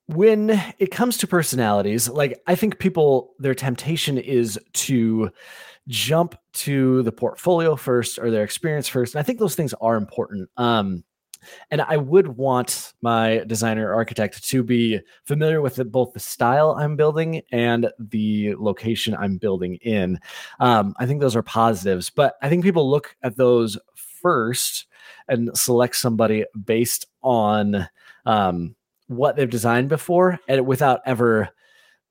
when 0.08 0.62
it 0.80 0.90
comes 0.90 1.18
to 1.18 1.28
personalities, 1.28 2.08
like 2.08 2.42
I 2.48 2.56
think 2.56 2.80
people, 2.80 3.34
their 3.40 3.54
temptation 3.54 4.18
is 4.18 4.58
to 4.74 5.30
jump 5.88 6.36
to 6.54 7.04
the 7.04 7.12
portfolio 7.12 7.76
first 7.76 8.18
or 8.18 8.32
their 8.32 8.44
experience 8.44 8.88
first. 8.88 9.16
And 9.16 9.20
I 9.20 9.24
think 9.24 9.40
those 9.40 9.56
things 9.56 9.74
are 9.82 9.98
important. 9.98 10.50
Um, 10.56 11.04
and 11.72 11.82
I 11.82 11.98
would 11.98 12.30
want 12.30 12.94
my 13.02 13.44
designer 13.48 13.94
architect 13.94 14.44
to 14.46 14.64
be 14.64 15.00
familiar 15.26 15.62
with 15.62 15.76
the, 15.76 15.86
both 15.86 16.14
the 16.14 16.20
style 16.20 16.72
I'm 16.72 16.96
building 16.96 17.42
and 17.52 17.90
the 18.00 18.56
location 18.56 19.16
I'm 19.16 19.38
building 19.38 19.76
in. 19.76 20.20
Um, 20.60 20.94
I 21.00 21.06
think 21.06 21.22
those 21.22 21.36
are 21.36 21.44
positives, 21.44 22.10
but 22.10 22.36
I 22.42 22.50
think 22.50 22.64
people 22.64 22.90
look 22.90 23.16
at 23.24 23.38
those 23.38 23.78
first 24.22 24.88
and 25.28 25.56
select 25.58 25.96
somebody 25.96 26.46
based 26.66 27.06
on 27.22 27.88
um, 28.26 28.76
what 29.08 29.36
they've 29.36 29.50
designed 29.50 29.90
before 29.90 30.40
and 30.48 30.66
without 30.66 31.02
ever 31.06 31.50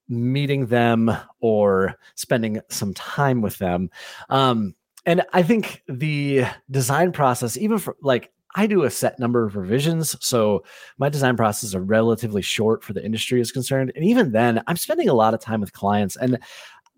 meeting 0.09 0.67
them 0.67 1.11
or 1.41 1.95
spending 2.15 2.61
some 2.69 2.95
time 2.95 3.41
with 3.43 3.59
them. 3.59 3.91
Um, 4.29 4.75
and 5.05 5.23
I 5.33 5.43
think 5.43 5.83
the 5.89 6.45
design 6.71 7.13
process, 7.13 7.57
even 7.57 7.79
for 7.79 7.97
like 8.03 8.33
I 8.57 8.67
do 8.67 8.85
a 8.85 8.91
set 8.91 9.19
number 9.19 9.45
of 9.45 9.55
revisions. 9.55 10.17
So 10.25 10.65
my 10.99 11.11
design 11.11 11.37
process 11.37 11.75
are 11.75 11.83
relatively 11.83 12.43
short 12.43 12.83
for 12.83 12.95
the 12.95 13.05
industry 13.05 13.41
is 13.41 13.53
concerned. 13.53 13.93
And 13.95 14.05
even 14.05 14.33
then, 14.33 14.63
I'm 14.67 14.77
spending 14.77 15.11
a 15.11 15.15
lot 15.15 15.35
of 15.35 15.41
time 15.41 15.61
with 15.61 15.75
clients. 15.75 16.17
And 16.17 16.39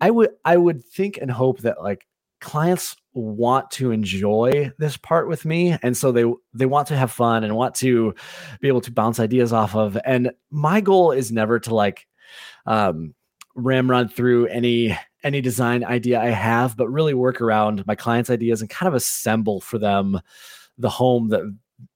I 0.01 0.09
would 0.09 0.29
I 0.45 0.57
would 0.57 0.83
think 0.85 1.17
and 1.21 1.29
hope 1.29 1.59
that 1.59 1.83
like 1.83 2.07
clients 2.39 2.95
want 3.13 3.69
to 3.71 3.91
enjoy 3.91 4.71
this 4.77 4.95
part 4.97 5.27
with 5.27 5.43
me 5.43 5.77
and 5.81 5.97
so 5.97 6.11
they 6.11 6.25
they 6.53 6.65
want 6.65 6.87
to 6.87 6.95
have 6.95 7.11
fun 7.11 7.43
and 7.43 7.55
want 7.55 7.75
to 7.75 8.13
be 8.61 8.67
able 8.67 8.79
to 8.79 8.91
bounce 8.91 9.19
ideas 9.19 9.51
off 9.51 9.75
of 9.75 9.97
and 10.05 10.31
my 10.51 10.79
goal 10.79 11.11
is 11.11 11.31
never 11.31 11.59
to 11.59 11.75
like 11.75 12.07
um 12.65 13.13
ramrod 13.55 14.13
through 14.13 14.45
any 14.47 14.97
any 15.23 15.41
design 15.41 15.83
idea 15.83 16.21
i 16.21 16.29
have 16.29 16.77
but 16.77 16.87
really 16.87 17.13
work 17.13 17.41
around 17.41 17.85
my 17.85 17.95
clients 17.95 18.29
ideas 18.29 18.61
and 18.61 18.69
kind 18.69 18.87
of 18.87 18.93
assemble 18.93 19.59
for 19.59 19.77
them 19.77 20.21
the 20.77 20.89
home 20.89 21.27
that 21.29 21.41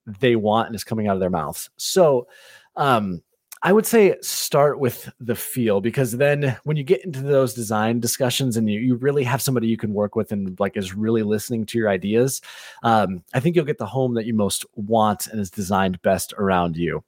they 0.05 0.35
want 0.35 0.67
and 0.67 0.75
is 0.75 0.83
coming 0.83 1.07
out 1.07 1.15
of 1.15 1.19
their 1.19 1.29
mouths. 1.29 1.69
So, 1.77 2.27
um, 2.75 3.21
I 3.65 3.71
would 3.71 3.85
say 3.85 4.17
start 4.21 4.77
with 4.77 5.09
the 5.21 5.35
feel 5.35 5.79
because 5.79 6.11
then 6.11 6.57
when 6.65 6.75
you 6.75 6.83
get 6.83 7.05
into 7.05 7.21
those 7.21 7.53
design 7.53 8.01
discussions 8.01 8.57
and 8.57 8.69
you, 8.69 8.77
you 8.81 8.95
really 8.95 9.23
have 9.23 9.41
somebody 9.41 9.67
you 9.67 9.77
can 9.77 9.93
work 9.93 10.17
with 10.17 10.33
and 10.33 10.59
like 10.59 10.75
is 10.75 10.93
really 10.93 11.23
listening 11.23 11.65
to 11.67 11.77
your 11.77 11.89
ideas, 11.89 12.41
um, 12.83 13.23
I 13.33 13.39
think 13.39 13.55
you'll 13.55 13.63
get 13.63 13.77
the 13.77 13.85
home 13.85 14.15
that 14.15 14.25
you 14.25 14.33
most 14.33 14.65
want 14.75 15.27
and 15.27 15.39
is 15.39 15.49
designed 15.49 16.01
best 16.01 16.33
around 16.37 16.75
you. 16.75 17.05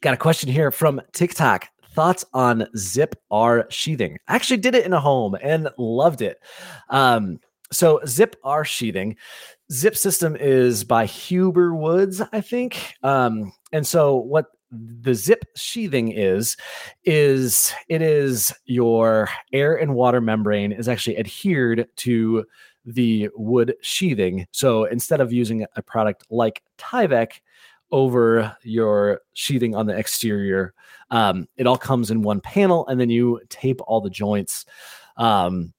Got 0.00 0.14
a 0.14 0.18
question 0.18 0.50
here 0.50 0.72
from 0.72 1.00
TikTok. 1.12 1.68
Thoughts 1.92 2.24
on 2.34 2.66
Zip 2.76 3.14
R 3.30 3.66
sheathing? 3.70 4.18
I 4.26 4.34
actually 4.34 4.56
did 4.56 4.74
it 4.74 4.86
in 4.86 4.92
a 4.92 5.00
home 5.00 5.36
and 5.40 5.68
loved 5.78 6.20
it. 6.20 6.42
Um, 6.90 7.38
so 7.70 8.00
Zip 8.06 8.34
R 8.42 8.64
sheathing 8.64 9.16
Zip 9.70 9.96
System 9.96 10.34
is 10.34 10.82
by 10.82 11.04
Huber 11.04 11.74
Woods, 11.74 12.22
I 12.32 12.40
think. 12.40 12.94
Um, 13.02 13.52
and 13.72 13.86
so 13.86 14.16
what 14.16 14.46
the 14.70 15.14
zip 15.14 15.44
sheathing 15.56 16.12
is 16.12 16.56
is 17.04 17.72
it 17.88 18.02
is 18.02 18.54
your 18.66 19.28
air 19.52 19.76
and 19.76 19.94
water 19.94 20.20
membrane 20.20 20.72
is 20.72 20.88
actually 20.88 21.18
adhered 21.18 21.86
to 21.96 22.44
the 22.84 23.28
wood 23.34 23.74
sheathing. 23.82 24.46
So 24.50 24.84
instead 24.84 25.20
of 25.20 25.32
using 25.32 25.66
a 25.76 25.82
product 25.82 26.26
like 26.30 26.62
Tyvek 26.78 27.40
over 27.90 28.56
your 28.62 29.20
sheathing 29.34 29.74
on 29.74 29.86
the 29.86 29.96
exterior, 29.96 30.74
um, 31.10 31.48
it 31.56 31.66
all 31.66 31.78
comes 31.78 32.10
in 32.10 32.22
one 32.22 32.40
panel, 32.40 32.86
and 32.86 33.00
then 33.00 33.10
you 33.10 33.40
tape 33.48 33.80
all 33.86 34.00
the 34.00 34.10
joints. 34.10 34.66
Um, 35.16 35.72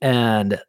and 0.00 0.60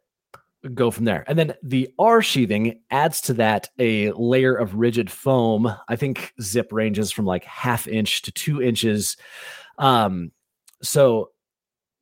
go 0.74 0.90
from 0.90 1.04
there. 1.04 1.24
And 1.26 1.38
then 1.38 1.54
the 1.62 1.88
R 1.98 2.22
sheathing 2.22 2.80
adds 2.90 3.20
to 3.22 3.34
that 3.34 3.68
a 3.78 4.12
layer 4.12 4.54
of 4.54 4.74
rigid 4.74 5.10
foam. 5.10 5.72
I 5.88 5.96
think 5.96 6.32
zip 6.40 6.72
ranges 6.72 7.10
from 7.10 7.24
like 7.24 7.44
half 7.44 7.86
inch 7.86 8.22
to 8.22 8.32
two 8.32 8.62
inches. 8.62 9.16
Um, 9.78 10.32
so 10.82 11.30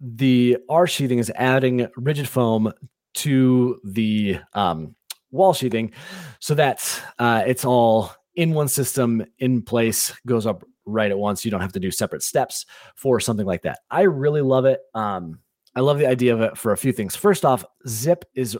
the 0.01 0.59
R 0.69 0.87
sheathing 0.87 1.19
is 1.19 1.33
adding 1.35 1.89
rigid 1.97 2.29
foam 2.29 2.73
to 3.15 3.81
the 3.85 4.39
um, 4.53 4.95
wall 5.31 5.55
sheathing 5.55 5.93
so 6.41 6.55
that 6.55 7.03
uh, 7.19 7.45
it's 7.47 7.65
all 7.65 8.13
in 8.35 8.53
one 8.53 8.69
system 8.69 9.25
in 9.39 9.63
place, 9.63 10.13
goes 10.27 10.47
up 10.47 10.65
right 10.87 11.11
at 11.11 11.19
once. 11.19 11.45
You 11.45 11.51
don't 11.51 11.61
have 11.61 11.73
to 11.73 11.81
do 11.81 11.91
separate 11.91 12.23
steps 12.23 12.67
for 12.97 13.21
something 13.21 13.47
like 13.47 13.63
that. 13.63 13.79
I 13.91 14.03
really 14.03 14.43
love 14.43 14.65
it. 14.65 14.81
Um, 14.95 15.39
I 15.77 15.81
love 15.81 15.99
the 15.99 16.07
idea 16.07 16.35
of 16.35 16.41
it 16.41 16.57
for 16.57 16.73
a 16.73 16.77
few 16.77 16.93
things. 16.93 17.17
First 17.17 17.45
off, 17.45 17.65
Zip 17.87 18.25
is 18.35 18.57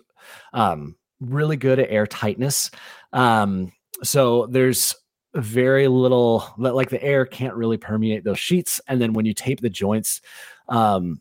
um, 0.53 0.97
really 1.21 1.57
good 1.57 1.79
at 1.79 1.91
air 1.91 2.07
tightness. 2.07 2.71
Um, 3.13 3.73
so 4.03 4.47
there's 4.47 4.95
very 5.35 5.89
little 5.89 6.45
like 6.59 6.91
the 6.91 7.03
air 7.03 7.27
can't 7.27 7.55
really 7.55 7.77
permeate 7.77 8.25
those 8.25 8.39
sheets. 8.39 8.81
And 8.87 9.01
then 9.01 9.13
when 9.13 9.27
you 9.27 9.35
tape 9.35 9.61
the 9.61 9.71
joints, 9.71 10.21
um, 10.69 11.21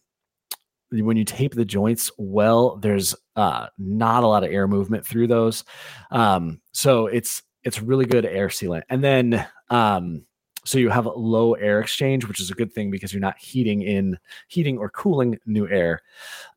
when 0.92 1.18
you 1.18 1.26
tape 1.26 1.56
the 1.56 1.66
joints 1.66 2.12
well, 2.18 2.78
there's 2.78 3.16
uh, 3.36 3.68
not 3.80 4.24
a 4.24 4.28
lot 4.28 4.44
of 4.44 4.52
air 4.52 4.68
movement 4.68 5.06
through 5.06 5.28
those. 5.28 5.64
Um, 6.12 6.62
so 6.72 7.08
it's 7.08 7.42
it's 7.64 7.82
really 7.82 8.06
good 8.06 8.26
air 8.26 8.50
sealant. 8.50 8.84
And 8.90 9.04
then 9.04 9.48
um, 9.70 10.26
so 10.66 10.78
you 10.78 10.90
have 10.90 11.06
low 11.06 11.54
air 11.54 11.80
exchange, 11.80 12.28
which 12.28 12.40
is 12.40 12.52
a 12.52 12.56
good 12.56 12.72
thing 12.72 12.92
because 12.92 13.14
you're 13.14 13.22
not 13.22 13.40
heating 13.40 13.82
in 13.82 14.18
heating 14.48 14.78
or 14.78 14.90
cooling 14.90 15.40
new 15.46 15.68
air. 15.68 16.02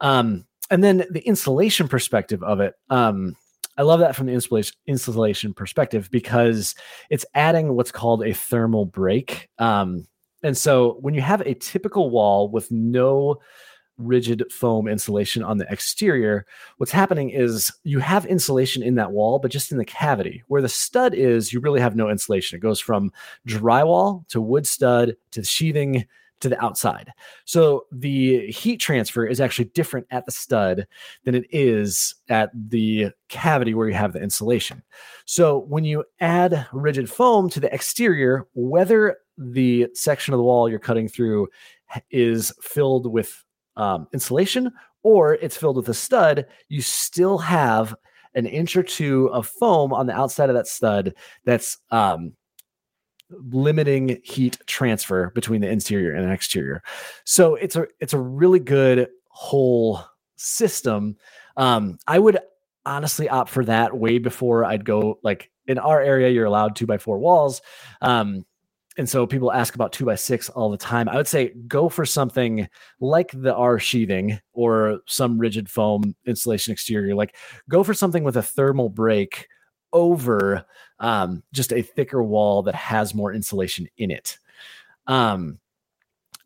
Um, 0.00 0.44
and 0.70 0.82
then 0.82 1.04
the 1.10 1.26
insulation 1.26 1.88
perspective 1.88 2.42
of 2.42 2.60
it. 2.60 2.74
Um, 2.90 3.36
I 3.78 3.82
love 3.82 4.00
that 4.00 4.16
from 4.16 4.26
the 4.26 4.32
insulation 4.32 4.74
installation 4.86 5.52
perspective 5.52 6.10
because 6.10 6.74
it's 7.10 7.26
adding 7.34 7.74
what's 7.74 7.92
called 7.92 8.24
a 8.24 8.32
thermal 8.32 8.86
break. 8.86 9.50
Um, 9.58 10.06
and 10.42 10.56
so 10.56 10.98
when 11.00 11.14
you 11.14 11.20
have 11.20 11.42
a 11.42 11.54
typical 11.54 12.10
wall 12.10 12.48
with 12.48 12.70
no 12.70 13.40
rigid 13.98 14.44
foam 14.50 14.88
insulation 14.88 15.42
on 15.42 15.58
the 15.58 15.70
exterior, 15.70 16.46
what's 16.76 16.92
happening 16.92 17.30
is 17.30 17.72
you 17.84 17.98
have 17.98 18.26
insulation 18.26 18.82
in 18.82 18.94
that 18.96 19.12
wall, 19.12 19.38
but 19.38 19.50
just 19.50 19.72
in 19.72 19.78
the 19.78 19.84
cavity. 19.84 20.42
Where 20.48 20.62
the 20.62 20.68
stud 20.68 21.14
is, 21.14 21.52
you 21.52 21.60
really 21.60 21.80
have 21.80 21.96
no 21.96 22.10
insulation. 22.10 22.56
It 22.56 22.60
goes 22.60 22.80
from 22.80 23.12
drywall 23.46 24.26
to 24.28 24.40
wood 24.40 24.66
stud 24.66 25.16
to 25.32 25.42
sheathing 25.42 26.06
to 26.40 26.48
the 26.48 26.62
outside. 26.62 27.12
So 27.44 27.86
the 27.92 28.50
heat 28.50 28.78
transfer 28.78 29.24
is 29.24 29.40
actually 29.40 29.66
different 29.66 30.06
at 30.10 30.26
the 30.26 30.32
stud 30.32 30.86
than 31.24 31.34
it 31.34 31.46
is 31.50 32.14
at 32.28 32.50
the 32.54 33.10
cavity 33.28 33.74
where 33.74 33.88
you 33.88 33.94
have 33.94 34.12
the 34.12 34.22
insulation. 34.22 34.82
So 35.24 35.60
when 35.60 35.84
you 35.84 36.04
add 36.20 36.66
rigid 36.72 37.10
foam 37.10 37.48
to 37.50 37.60
the 37.60 37.72
exterior, 37.72 38.46
whether 38.54 39.18
the 39.38 39.88
section 39.94 40.34
of 40.34 40.38
the 40.38 40.44
wall 40.44 40.68
you're 40.68 40.78
cutting 40.78 41.08
through 41.08 41.48
is 42.10 42.52
filled 42.60 43.10
with 43.10 43.44
um, 43.76 44.08
insulation 44.12 44.72
or 45.02 45.34
it's 45.34 45.56
filled 45.56 45.76
with 45.76 45.88
a 45.88 45.94
stud, 45.94 46.46
you 46.68 46.82
still 46.82 47.38
have 47.38 47.94
an 48.34 48.46
inch 48.46 48.76
or 48.76 48.82
two 48.82 49.30
of 49.32 49.46
foam 49.46 49.92
on 49.92 50.06
the 50.06 50.12
outside 50.12 50.50
of 50.50 50.56
that 50.56 50.66
stud 50.66 51.14
that's 51.44 51.78
um, 51.90 52.32
limiting 53.30 54.20
heat 54.22 54.58
transfer 54.66 55.30
between 55.34 55.60
the 55.60 55.68
interior 55.68 56.14
and 56.14 56.28
the 56.28 56.32
exterior. 56.32 56.82
So 57.24 57.54
it's 57.54 57.76
a 57.76 57.86
it's 58.00 58.12
a 58.12 58.18
really 58.18 58.60
good 58.60 59.08
whole 59.28 60.00
system. 60.36 61.16
Um, 61.56 61.98
I 62.06 62.18
would 62.18 62.38
honestly 62.84 63.28
opt 63.28 63.50
for 63.50 63.64
that 63.64 63.96
way 63.96 64.18
before 64.18 64.64
I'd 64.64 64.84
go 64.84 65.18
like 65.22 65.50
in 65.66 65.78
our 65.78 66.00
area, 66.00 66.30
you're 66.30 66.44
allowed 66.44 66.76
two 66.76 66.86
by 66.86 66.98
four 66.98 67.18
walls. 67.18 67.60
Um, 68.00 68.44
and 68.98 69.08
so 69.08 69.26
people 69.26 69.52
ask 69.52 69.74
about 69.74 69.92
two 69.92 70.06
by 70.06 70.14
six 70.14 70.48
all 70.48 70.70
the 70.70 70.78
time. 70.78 71.08
I 71.08 71.16
would 71.16 71.26
say 71.26 71.52
go 71.68 71.88
for 71.88 72.06
something 72.06 72.68
like 72.98 73.30
the 73.34 73.54
R 73.54 73.78
sheathing 73.78 74.40
or 74.52 75.00
some 75.06 75.38
rigid 75.38 75.68
foam 75.68 76.14
insulation 76.24 76.72
exterior. 76.72 77.14
Like 77.14 77.36
go 77.68 77.84
for 77.84 77.92
something 77.92 78.24
with 78.24 78.36
a 78.36 78.42
thermal 78.42 78.88
break 78.88 79.48
over 79.92 80.64
um, 80.98 81.42
just 81.52 81.72
a 81.72 81.82
thicker 81.82 82.22
wall 82.22 82.62
that 82.62 82.74
has 82.74 83.14
more 83.14 83.32
insulation 83.32 83.88
in 83.98 84.10
it. 84.10 84.38
Um, 85.06 85.58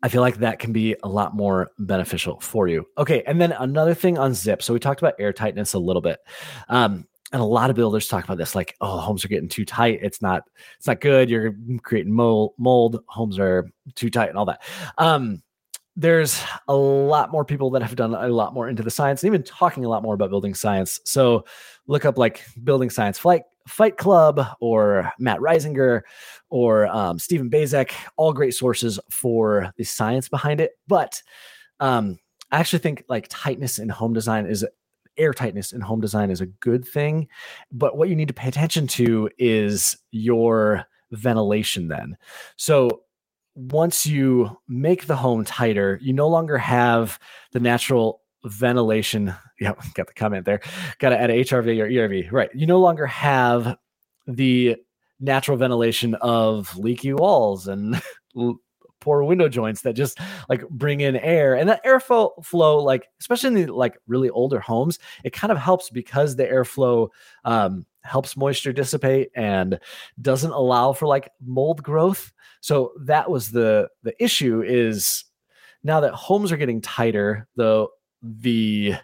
I 0.03 0.09
feel 0.09 0.21
like 0.21 0.37
that 0.37 0.59
can 0.59 0.73
be 0.73 0.95
a 1.03 1.07
lot 1.07 1.35
more 1.35 1.69
beneficial 1.77 2.39
for 2.39 2.67
you. 2.67 2.87
Okay, 2.97 3.23
and 3.27 3.39
then 3.39 3.51
another 3.51 3.93
thing 3.93 4.17
on 4.17 4.33
zip. 4.33 4.63
So 4.63 4.73
we 4.73 4.79
talked 4.79 5.01
about 5.01 5.13
air 5.19 5.31
tightness 5.31 5.73
a 5.73 5.79
little 5.79 6.01
bit. 6.01 6.19
Um, 6.69 7.07
and 7.31 7.41
a 7.41 7.45
lot 7.45 7.69
of 7.69 7.75
builders 7.75 8.07
talk 8.07 8.23
about 8.23 8.37
this 8.37 8.55
like 8.55 8.75
oh 8.81 8.97
homes 8.97 9.23
are 9.23 9.29
getting 9.29 9.49
too 9.49 9.65
tight 9.65 9.99
it's 10.01 10.21
not 10.21 10.43
it's 10.77 10.87
not 10.87 11.01
good 11.01 11.29
you're 11.29 11.55
creating 11.81 12.13
mold 12.13 12.53
mold 12.57 13.03
homes 13.07 13.39
are 13.39 13.69
too 13.95 14.09
tight 14.09 14.29
and 14.29 14.37
all 14.37 14.45
that 14.45 14.61
um 14.97 15.41
there's 15.97 16.41
a 16.67 16.75
lot 16.75 17.31
more 17.31 17.43
people 17.43 17.69
that 17.69 17.81
have 17.81 17.95
done 17.95 18.13
a 18.13 18.27
lot 18.27 18.53
more 18.53 18.69
into 18.69 18.83
the 18.83 18.91
science 18.91 19.23
and 19.23 19.27
even 19.27 19.43
talking 19.43 19.83
a 19.85 19.89
lot 19.89 20.03
more 20.03 20.13
about 20.13 20.29
building 20.29 20.53
science 20.53 20.99
so 21.03 21.45
look 21.91 22.05
up 22.05 22.17
like 22.17 22.43
building 22.63 22.89
science 22.89 23.19
flight 23.19 23.43
fight 23.67 23.97
club 23.97 24.43
or 24.59 25.11
matt 25.19 25.39
Risinger 25.39 26.01
or 26.49 26.87
um, 26.87 27.19
stephen 27.19 27.49
Baczek, 27.49 27.91
all 28.17 28.33
great 28.33 28.55
sources 28.55 28.99
for 29.09 29.71
the 29.77 29.83
science 29.83 30.29
behind 30.29 30.59
it 30.61 30.71
but 30.87 31.21
um, 31.79 32.17
I 32.51 32.59
actually 32.59 32.79
think 32.79 33.03
like 33.09 33.27
tightness 33.29 33.79
in 33.79 33.89
home 33.89 34.13
design 34.13 34.45
is 34.45 34.65
air 35.17 35.33
tightness 35.33 35.71
in 35.71 35.81
home 35.81 36.01
design 36.01 36.29
is 36.29 36.41
a 36.41 36.45
good 36.45 36.85
thing. 36.87 37.27
But 37.71 37.97
what 37.97 38.09
you 38.09 38.15
need 38.15 38.27
to 38.27 38.33
pay 38.33 38.47
attention 38.47 38.87
to 38.87 39.29
is 39.37 39.97
your 40.11 40.85
ventilation 41.11 41.87
then. 41.87 42.17
So 42.57 43.01
once 43.55 44.05
you 44.05 44.57
make 44.67 45.07
the 45.07 45.15
home 45.15 45.43
tighter, 45.43 45.99
you 46.01 46.13
no 46.13 46.27
longer 46.27 46.57
have 46.57 47.19
the 47.51 47.59
natural 47.59 48.20
ventilation. 48.45 49.33
Yeah, 49.59 49.73
got 49.93 50.07
the 50.07 50.13
comment 50.15 50.43
there. 50.43 50.59
Got 50.97 51.09
to 51.09 51.21
add 51.21 51.29
HRV 51.29 51.79
or 51.79 51.87
ERV. 51.87 52.31
Right. 52.31 52.49
You 52.55 52.65
no 52.65 52.79
longer 52.79 53.05
have 53.05 53.77
the 54.25 54.75
natural 55.19 55.55
ventilation 55.55 56.15
of 56.15 56.75
leaky 56.77 57.13
walls 57.13 57.67
and 57.67 58.01
poor 59.01 59.23
window 59.23 59.49
joints 59.49 59.81
that 59.81 59.93
just 59.93 60.19
like 60.47 60.67
bring 60.69 61.01
in 61.01 61.15
air 61.17 61.55
and 61.55 61.67
that 61.67 61.83
airflow 61.83 62.31
flow 62.43 62.77
like 62.81 63.07
especially 63.19 63.47
in 63.47 63.53
the 63.53 63.65
like 63.73 63.97
really 64.07 64.29
older 64.29 64.59
homes 64.59 64.99
it 65.23 65.33
kind 65.33 65.51
of 65.51 65.57
helps 65.57 65.89
because 65.89 66.35
the 66.35 66.45
airflow 66.45 67.09
um, 67.43 67.85
helps 68.03 68.37
moisture 68.37 68.71
dissipate 68.71 69.29
and 69.35 69.79
doesn't 70.21 70.51
allow 70.51 70.93
for 70.93 71.07
like 71.07 71.31
mold 71.43 71.83
growth 71.83 72.31
so 72.61 72.93
that 73.01 73.29
was 73.29 73.51
the 73.51 73.87
the 74.03 74.13
issue 74.23 74.61
is 74.61 75.25
now 75.83 75.99
that 75.99 76.13
homes 76.13 76.51
are 76.51 76.57
getting 76.57 76.79
tighter 76.79 77.47
the 77.55 77.87
the 78.21 78.95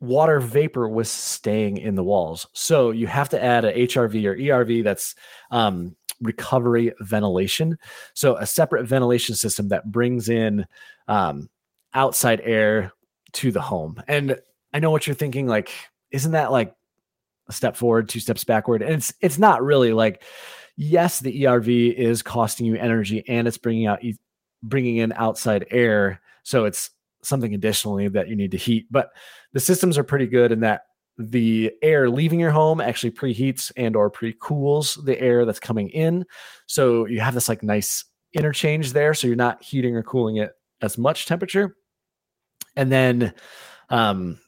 water 0.00 0.38
vapor 0.38 0.88
was 0.88 1.10
staying 1.10 1.76
in 1.78 1.96
the 1.96 2.04
walls 2.04 2.46
so 2.52 2.92
you 2.92 3.06
have 3.08 3.28
to 3.28 3.42
add 3.42 3.64
a 3.64 3.72
hrv 3.72 4.24
or 4.24 4.36
erv 4.36 4.84
that's 4.84 5.16
um, 5.50 5.96
recovery 6.20 6.92
ventilation. 7.00 7.78
So 8.14 8.36
a 8.36 8.46
separate 8.46 8.86
ventilation 8.86 9.34
system 9.34 9.68
that 9.68 9.90
brings 9.90 10.28
in 10.28 10.66
um, 11.06 11.48
outside 11.94 12.40
air 12.42 12.92
to 13.34 13.52
the 13.52 13.60
home. 13.60 14.02
And 14.08 14.38
I 14.72 14.80
know 14.80 14.90
what 14.90 15.06
you're 15.06 15.14
thinking. 15.14 15.46
Like, 15.46 15.70
isn't 16.10 16.32
that 16.32 16.52
like 16.52 16.74
a 17.48 17.52
step 17.52 17.76
forward, 17.76 18.08
two 18.08 18.20
steps 18.20 18.44
backward? 18.44 18.82
And 18.82 18.94
it's 18.94 19.12
it's 19.20 19.38
not 19.38 19.62
really 19.62 19.92
like. 19.92 20.22
Yes, 20.80 21.18
the 21.18 21.42
ERV 21.42 21.92
is 21.92 22.22
costing 22.22 22.64
you 22.64 22.76
energy 22.76 23.24
and 23.26 23.48
it's 23.48 23.58
bringing 23.58 23.86
out 23.86 23.98
bringing 24.62 24.98
in 24.98 25.12
outside 25.12 25.66
air. 25.72 26.20
So 26.44 26.66
it's 26.66 26.90
something 27.28 27.54
additionally 27.54 28.08
that 28.08 28.28
you 28.28 28.36
need 28.36 28.50
to 28.52 28.56
heat. 28.56 28.86
But 28.90 29.10
the 29.52 29.60
systems 29.60 29.98
are 29.98 30.04
pretty 30.04 30.26
good 30.26 30.52
in 30.52 30.60
that 30.60 30.82
the 31.18 31.72
air 31.82 32.08
leaving 32.08 32.38
your 32.38 32.52
home 32.52 32.80
actually 32.80 33.10
preheats 33.10 33.72
and 33.76 33.96
or 33.96 34.08
pre-cools 34.08 34.94
the 35.04 35.20
air 35.20 35.44
that's 35.44 35.58
coming 35.58 35.88
in 35.90 36.24
so 36.68 37.06
you 37.06 37.18
have 37.18 37.34
this 37.34 37.48
like 37.48 37.62
nice 37.64 38.04
interchange 38.34 38.92
there 38.92 39.12
so 39.12 39.26
you're 39.26 39.34
not 39.34 39.60
heating 39.60 39.96
or 39.96 40.02
cooling 40.02 40.36
it 40.36 40.52
as 40.80 40.96
much 40.96 41.26
temperature 41.26 41.74
and 42.76 42.92
then 42.92 43.34
um 43.90 44.38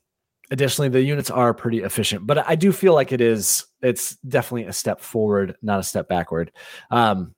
additionally 0.52 0.88
the 0.88 1.02
units 1.02 1.30
are 1.30 1.52
pretty 1.52 1.78
efficient 1.78 2.24
but 2.24 2.46
i 2.48 2.54
do 2.54 2.70
feel 2.70 2.94
like 2.94 3.10
it 3.10 3.20
is 3.20 3.66
it's 3.82 4.14
definitely 4.18 4.64
a 4.64 4.72
step 4.72 5.00
forward 5.00 5.56
not 5.62 5.80
a 5.80 5.84
step 5.84 6.08
backward 6.08 6.52
um 6.92 7.34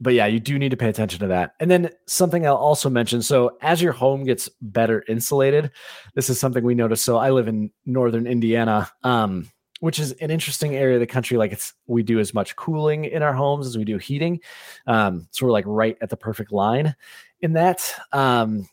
but 0.00 0.14
yeah, 0.14 0.26
you 0.26 0.40
do 0.40 0.58
need 0.58 0.70
to 0.70 0.76
pay 0.76 0.88
attention 0.88 1.20
to 1.20 1.26
that. 1.28 1.54
And 1.60 1.70
then 1.70 1.90
something 2.06 2.46
I'll 2.46 2.56
also 2.56 2.90
mention. 2.90 3.22
So 3.22 3.56
as 3.62 3.80
your 3.80 3.92
home 3.92 4.24
gets 4.24 4.48
better 4.60 5.04
insulated, 5.08 5.70
this 6.14 6.28
is 6.28 6.38
something 6.38 6.64
we 6.64 6.74
notice. 6.74 7.02
So 7.02 7.16
I 7.16 7.30
live 7.30 7.48
in 7.48 7.70
northern 7.86 8.26
Indiana, 8.26 8.90
um, 9.02 9.50
which 9.80 9.98
is 9.98 10.12
an 10.12 10.30
interesting 10.30 10.74
area 10.74 10.94
of 10.96 11.00
the 11.00 11.06
country. 11.06 11.36
Like 11.36 11.52
it's 11.52 11.72
we 11.86 12.02
do 12.02 12.18
as 12.18 12.34
much 12.34 12.56
cooling 12.56 13.04
in 13.04 13.22
our 13.22 13.32
homes 13.32 13.66
as 13.66 13.78
we 13.78 13.84
do 13.84 13.98
heating. 13.98 14.40
Um, 14.86 15.28
so 15.30 15.46
we're 15.46 15.52
like 15.52 15.66
right 15.66 15.96
at 16.00 16.10
the 16.10 16.16
perfect 16.16 16.52
line 16.52 16.94
in 17.40 17.52
that. 17.54 17.92
Um, 18.12 18.68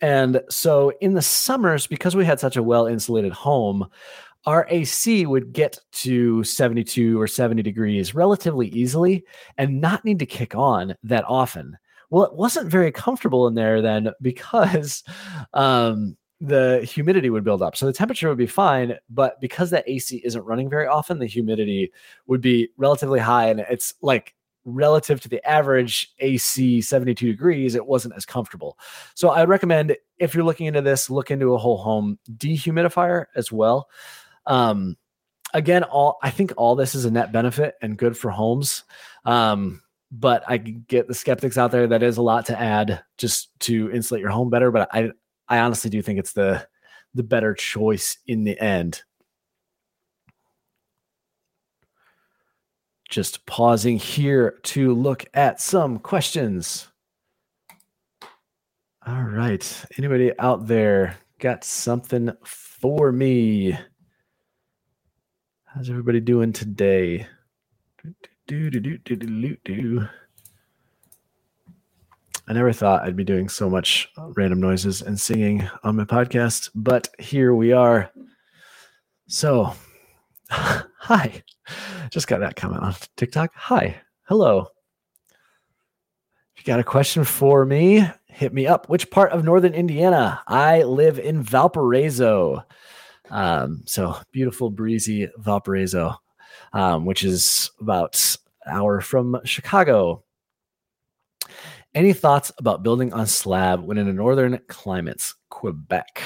and 0.00 0.42
so 0.50 0.92
in 1.00 1.14
the 1.14 1.22
summers, 1.22 1.86
because 1.86 2.14
we 2.14 2.24
had 2.24 2.38
such 2.38 2.56
a 2.56 2.62
well 2.62 2.86
insulated 2.86 3.32
home, 3.32 3.88
our 4.46 4.66
AC 4.70 5.26
would 5.26 5.52
get 5.52 5.78
to 5.92 6.42
72 6.44 7.20
or 7.20 7.26
70 7.26 7.62
degrees 7.62 8.14
relatively 8.14 8.68
easily 8.68 9.24
and 9.58 9.80
not 9.80 10.04
need 10.04 10.20
to 10.20 10.26
kick 10.26 10.54
on 10.54 10.94
that 11.02 11.24
often. 11.26 11.76
Well, 12.10 12.24
it 12.24 12.34
wasn't 12.34 12.70
very 12.70 12.92
comfortable 12.92 13.48
in 13.48 13.54
there 13.54 13.82
then 13.82 14.10
because 14.22 15.02
um, 15.52 16.16
the 16.40 16.88
humidity 16.88 17.28
would 17.28 17.44
build 17.44 17.60
up. 17.60 17.76
So 17.76 17.86
the 17.86 17.92
temperature 17.92 18.28
would 18.28 18.38
be 18.38 18.46
fine, 18.46 18.96
but 19.10 19.40
because 19.40 19.70
that 19.70 19.88
AC 19.88 20.22
isn't 20.24 20.44
running 20.44 20.70
very 20.70 20.86
often, 20.86 21.18
the 21.18 21.26
humidity 21.26 21.92
would 22.26 22.40
be 22.40 22.68
relatively 22.76 23.18
high. 23.18 23.48
And 23.48 23.60
it's 23.60 23.94
like 24.00 24.34
relative 24.64 25.20
to 25.20 25.28
the 25.28 25.44
average 25.48 26.12
AC 26.20 26.80
72 26.82 27.26
degrees, 27.26 27.74
it 27.74 27.86
wasn't 27.86 28.14
as 28.16 28.26
comfortable. 28.26 28.78
So 29.14 29.30
I 29.30 29.40
would 29.40 29.48
recommend 29.48 29.96
if 30.18 30.34
you're 30.34 30.44
looking 30.44 30.66
into 30.66 30.82
this, 30.82 31.08
look 31.08 31.30
into 31.30 31.54
a 31.54 31.58
whole 31.58 31.78
home 31.78 32.18
dehumidifier 32.36 33.26
as 33.34 33.50
well. 33.50 33.88
Um, 34.46 34.96
again, 35.54 35.84
all 35.84 36.18
I 36.22 36.30
think 36.30 36.52
all 36.56 36.76
this 36.76 36.94
is 36.94 37.04
a 37.04 37.10
net 37.10 37.32
benefit 37.32 37.74
and 37.82 37.96
good 37.96 38.16
for 38.16 38.30
homes. 38.30 38.84
Um, 39.24 39.82
but 40.12 40.44
I 40.46 40.58
get 40.58 41.08
the 41.08 41.14
skeptics 41.14 41.58
out 41.58 41.72
there 41.72 41.86
that 41.88 42.02
is 42.02 42.16
a 42.16 42.22
lot 42.22 42.46
to 42.46 42.58
add 42.58 43.02
just 43.18 43.58
to 43.60 43.90
insulate 43.90 44.20
your 44.20 44.30
home 44.30 44.50
better. 44.50 44.70
But 44.70 44.88
I 44.92 45.10
I 45.48 45.58
honestly 45.58 45.90
do 45.90 46.02
think 46.02 46.18
it's 46.18 46.32
the 46.32 46.66
the 47.14 47.22
better 47.22 47.54
choice 47.54 48.18
in 48.26 48.44
the 48.44 48.58
end. 48.60 49.02
Just 53.08 53.46
pausing 53.46 53.98
here 53.98 54.58
to 54.64 54.92
look 54.92 55.24
at 55.32 55.60
some 55.60 55.98
questions. 55.98 56.88
All 59.06 59.22
right. 59.22 59.84
Anybody 59.96 60.32
out 60.40 60.66
there 60.66 61.16
got 61.38 61.62
something 61.62 62.32
for 62.44 63.12
me? 63.12 63.78
How's 65.76 65.90
everybody 65.90 66.20
doing 66.20 66.54
today? 66.54 67.26
Do, 68.46 68.70
do, 68.70 68.80
do, 68.80 68.96
do, 68.96 69.14
do, 69.14 69.56
do, 69.62 70.08
I 72.48 72.52
never 72.54 72.72
thought 72.72 73.02
I'd 73.02 73.14
be 73.14 73.24
doing 73.24 73.50
so 73.50 73.68
much 73.68 74.08
uh, 74.16 74.28
random 74.28 74.58
noises 74.58 75.02
and 75.02 75.20
singing 75.20 75.68
on 75.84 75.96
my 75.96 76.04
podcast, 76.04 76.70
but 76.74 77.08
here 77.18 77.54
we 77.54 77.72
are. 77.72 78.10
So, 79.28 79.74
hi. 80.48 81.42
Just 82.10 82.26
got 82.26 82.40
that 82.40 82.56
comment 82.56 82.82
on 82.82 82.94
TikTok. 83.18 83.50
Hi. 83.54 84.00
Hello. 84.22 84.68
If 86.56 86.66
you 86.66 86.72
got 86.72 86.80
a 86.80 86.84
question 86.84 87.22
for 87.22 87.66
me, 87.66 88.02
hit 88.28 88.54
me 88.54 88.66
up. 88.66 88.88
Which 88.88 89.10
part 89.10 89.30
of 89.32 89.44
northern 89.44 89.74
Indiana? 89.74 90.40
I 90.48 90.84
live 90.84 91.18
in 91.18 91.42
Valparaiso. 91.42 92.64
Um, 93.30 93.82
so 93.86 94.16
beautiful, 94.32 94.70
breezy 94.70 95.28
Valparaiso, 95.38 96.16
um, 96.72 97.04
which 97.04 97.24
is 97.24 97.70
about 97.80 98.36
an 98.64 98.76
hour 98.76 99.00
from 99.00 99.40
Chicago. 99.44 100.22
Any 101.94 102.12
thoughts 102.12 102.52
about 102.58 102.82
building 102.82 103.12
on 103.12 103.26
slab 103.26 103.82
when 103.82 103.98
in 103.98 104.06
the 104.06 104.12
northern 104.12 104.60
climates, 104.68 105.34
Quebec? 105.48 106.22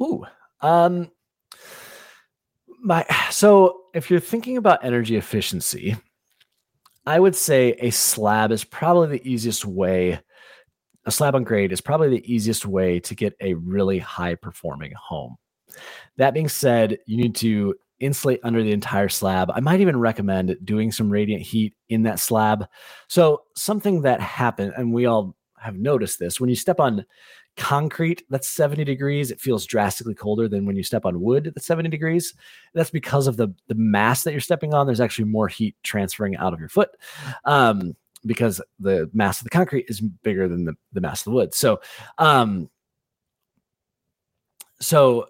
Ooh, 0.00 0.24
um, 0.60 1.10
my 2.82 3.04
so 3.30 3.82
if 3.92 4.10
you're 4.10 4.20
thinking 4.20 4.56
about 4.56 4.84
energy 4.84 5.16
efficiency, 5.16 5.96
I 7.06 7.18
would 7.18 7.34
say 7.34 7.74
a 7.78 7.90
slab 7.90 8.52
is 8.52 8.64
probably 8.64 9.18
the 9.18 9.30
easiest 9.30 9.64
way. 9.64 10.20
A 11.06 11.10
slab 11.10 11.34
on 11.34 11.44
grade 11.44 11.72
is 11.72 11.80
probably 11.80 12.10
the 12.10 12.32
easiest 12.32 12.66
way 12.66 13.00
to 13.00 13.14
get 13.14 13.34
a 13.40 13.54
really 13.54 13.98
high 13.98 14.34
performing 14.34 14.92
home. 14.92 15.36
That 16.16 16.34
being 16.34 16.48
said, 16.48 16.98
you 17.06 17.16
need 17.16 17.34
to 17.36 17.74
insulate 18.00 18.40
under 18.42 18.62
the 18.62 18.72
entire 18.72 19.08
slab. 19.08 19.50
I 19.54 19.60
might 19.60 19.80
even 19.80 19.98
recommend 19.98 20.56
doing 20.64 20.90
some 20.90 21.10
radiant 21.10 21.42
heat 21.42 21.74
in 21.88 22.02
that 22.04 22.18
slab. 22.18 22.66
So, 23.08 23.42
something 23.54 24.02
that 24.02 24.20
happened, 24.20 24.72
and 24.76 24.92
we 24.92 25.06
all 25.06 25.36
have 25.58 25.76
noticed 25.76 26.18
this 26.18 26.40
when 26.40 26.48
you 26.48 26.56
step 26.56 26.80
on 26.80 27.04
concrete 27.56 28.22
that's 28.30 28.48
70 28.48 28.84
degrees, 28.84 29.30
it 29.30 29.40
feels 29.40 29.66
drastically 29.66 30.14
colder 30.14 30.48
than 30.48 30.64
when 30.64 30.76
you 30.76 30.82
step 30.82 31.04
on 31.04 31.20
wood 31.20 31.52
that's 31.54 31.66
70 31.66 31.90
degrees. 31.90 32.34
That's 32.74 32.90
because 32.90 33.26
of 33.26 33.36
the, 33.36 33.48
the 33.68 33.74
mass 33.74 34.22
that 34.22 34.32
you're 34.32 34.40
stepping 34.40 34.72
on. 34.72 34.86
There's 34.86 35.00
actually 35.00 35.26
more 35.26 35.48
heat 35.48 35.76
transferring 35.82 36.36
out 36.36 36.54
of 36.54 36.60
your 36.60 36.68
foot. 36.68 36.90
Um, 37.44 37.96
because 38.26 38.60
the 38.78 39.10
mass 39.14 39.40
of 39.40 39.44
the 39.44 39.50
concrete 39.50 39.86
is 39.88 40.00
bigger 40.00 40.46
than 40.46 40.64
the, 40.64 40.74
the 40.92 41.00
mass 41.00 41.20
of 41.20 41.24
the 41.24 41.30
wood. 41.30 41.54
So, 41.54 41.80
um, 42.18 42.68
so 44.80 45.26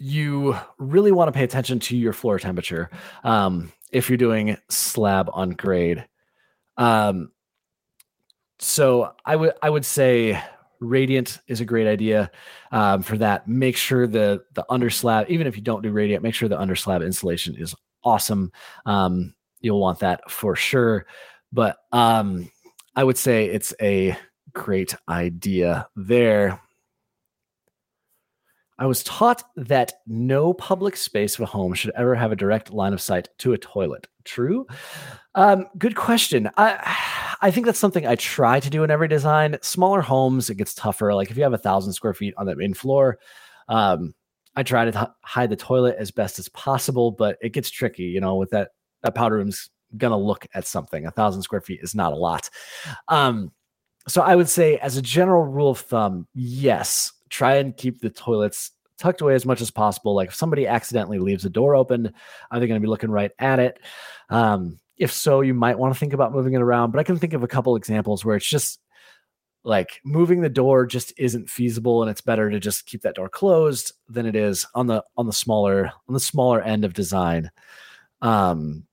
you 0.00 0.56
really 0.78 1.12
want 1.12 1.28
to 1.28 1.32
pay 1.32 1.44
attention 1.44 1.78
to 1.78 1.96
your 1.96 2.14
floor 2.14 2.38
temperature 2.38 2.90
um, 3.22 3.70
if 3.92 4.08
you're 4.08 4.16
doing 4.16 4.56
slab 4.70 5.28
on 5.32 5.50
grade. 5.50 6.06
Um, 6.78 7.30
so 8.58 9.14
I 9.24 9.36
would 9.36 9.52
I 9.62 9.68
would 9.68 9.84
say 9.84 10.42
radiant 10.80 11.40
is 11.46 11.60
a 11.60 11.66
great 11.66 11.86
idea 11.86 12.30
um, 12.72 13.02
for 13.02 13.18
that. 13.18 13.46
Make 13.46 13.76
sure 13.76 14.06
the 14.06 14.42
the 14.54 14.64
under 14.70 14.88
slab, 14.88 15.26
even 15.28 15.46
if 15.46 15.54
you 15.56 15.62
don't 15.62 15.82
do 15.82 15.92
radiant, 15.92 16.22
make 16.22 16.34
sure 16.34 16.48
the 16.48 16.60
under 16.60 16.76
slab 16.76 17.02
insulation 17.02 17.54
is 17.56 17.74
awesome. 18.02 18.52
Um, 18.86 19.34
you'll 19.60 19.80
want 19.80 19.98
that 19.98 20.30
for 20.30 20.56
sure. 20.56 21.06
But 21.52 21.76
um, 21.92 22.50
I 22.96 23.04
would 23.04 23.18
say 23.18 23.46
it's 23.46 23.74
a 23.82 24.16
great 24.54 24.94
idea 25.08 25.88
there. 25.94 26.60
I 28.80 28.86
was 28.86 29.04
taught 29.04 29.44
that 29.56 29.92
no 30.06 30.54
public 30.54 30.96
space 30.96 31.34
of 31.34 31.42
a 31.42 31.46
home 31.46 31.74
should 31.74 31.92
ever 31.96 32.14
have 32.14 32.32
a 32.32 32.36
direct 32.36 32.72
line 32.72 32.94
of 32.94 33.00
sight 33.00 33.28
to 33.38 33.52
a 33.52 33.58
toilet. 33.58 34.08
True? 34.24 34.66
Um, 35.34 35.66
good 35.76 35.96
question. 35.96 36.48
I 36.56 36.96
I 37.42 37.50
think 37.50 37.66
that's 37.66 37.78
something 37.78 38.06
I 38.06 38.16
try 38.16 38.58
to 38.58 38.70
do 38.70 38.82
in 38.82 38.90
every 38.90 39.06
design. 39.06 39.58
Smaller 39.60 40.00
homes, 40.00 40.48
it 40.48 40.56
gets 40.56 40.74
tougher. 40.74 41.14
Like 41.14 41.30
if 41.30 41.36
you 41.36 41.42
have 41.42 41.52
a 41.52 41.58
thousand 41.58 41.92
square 41.92 42.14
feet 42.14 42.34
on 42.38 42.46
the 42.46 42.56
main 42.56 42.72
floor, 42.72 43.18
um, 43.68 44.14
I 44.56 44.62
try 44.62 44.86
to 44.86 44.92
th- 44.92 45.08
hide 45.24 45.50
the 45.50 45.56
toilet 45.56 45.96
as 45.98 46.10
best 46.10 46.38
as 46.38 46.48
possible, 46.48 47.10
but 47.10 47.36
it 47.42 47.52
gets 47.52 47.70
tricky. 47.70 48.04
You 48.04 48.20
know, 48.20 48.36
with 48.36 48.50
that 48.50 48.70
that 49.02 49.14
powder 49.14 49.36
room's 49.36 49.68
gonna 49.98 50.18
look 50.18 50.46
at 50.54 50.66
something. 50.66 51.04
A 51.04 51.10
thousand 51.10 51.42
square 51.42 51.60
feet 51.60 51.80
is 51.82 51.94
not 51.94 52.14
a 52.14 52.16
lot. 52.16 52.48
Um, 53.08 53.52
so 54.08 54.22
I 54.22 54.36
would 54.36 54.48
say, 54.48 54.78
as 54.78 54.96
a 54.96 55.02
general 55.02 55.44
rule 55.44 55.70
of 55.70 55.80
thumb, 55.80 56.26
yes, 56.34 57.12
try 57.30 57.56
and 57.56 57.76
keep 57.76 58.00
the 58.00 58.10
toilets 58.10 58.72
tucked 58.98 59.22
away 59.22 59.34
as 59.34 59.46
much 59.46 59.60
as 59.60 59.70
possible. 59.70 60.14
Like 60.14 60.28
if 60.28 60.34
somebody 60.34 60.66
accidentally 60.66 61.18
leaves 61.18 61.42
the 61.42 61.50
door 61.50 61.74
open, 61.74 62.12
are 62.50 62.60
they 62.60 62.66
going 62.66 62.80
to 62.80 62.84
be 62.84 62.90
looking 62.90 63.10
right 63.10 63.32
at 63.38 63.58
it? 63.58 63.80
Um, 64.28 64.78
if 64.98 65.12
so, 65.12 65.40
you 65.40 65.54
might 65.54 65.78
want 65.78 65.94
to 65.94 65.98
think 65.98 66.12
about 66.12 66.32
moving 66.32 66.52
it 66.52 66.60
around. 66.60 66.90
But 66.90 67.00
I 67.00 67.04
can 67.04 67.18
think 67.18 67.32
of 67.32 67.42
a 67.42 67.48
couple 67.48 67.74
examples 67.76 68.24
where 68.24 68.36
it's 68.36 68.48
just 68.48 68.80
like 69.64 70.00
moving 70.04 70.40
the 70.40 70.48
door 70.48 70.86
just 70.86 71.12
isn't 71.16 71.48
feasible, 71.48 72.02
and 72.02 72.10
it's 72.10 72.20
better 72.20 72.50
to 72.50 72.60
just 72.60 72.86
keep 72.86 73.02
that 73.02 73.14
door 73.14 73.28
closed 73.28 73.92
than 74.08 74.26
it 74.26 74.36
is 74.36 74.66
on 74.74 74.86
the 74.86 75.02
on 75.16 75.26
the 75.26 75.32
smaller 75.32 75.92
on 76.08 76.14
the 76.14 76.20
smaller 76.20 76.60
end 76.60 76.84
of 76.84 76.92
design. 76.92 77.50
Um, 78.20 78.86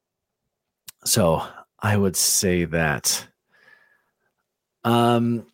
so 1.04 1.44
I 1.80 1.98
would 1.98 2.16
say 2.16 2.66
that. 2.66 3.28
Um, 4.84 5.46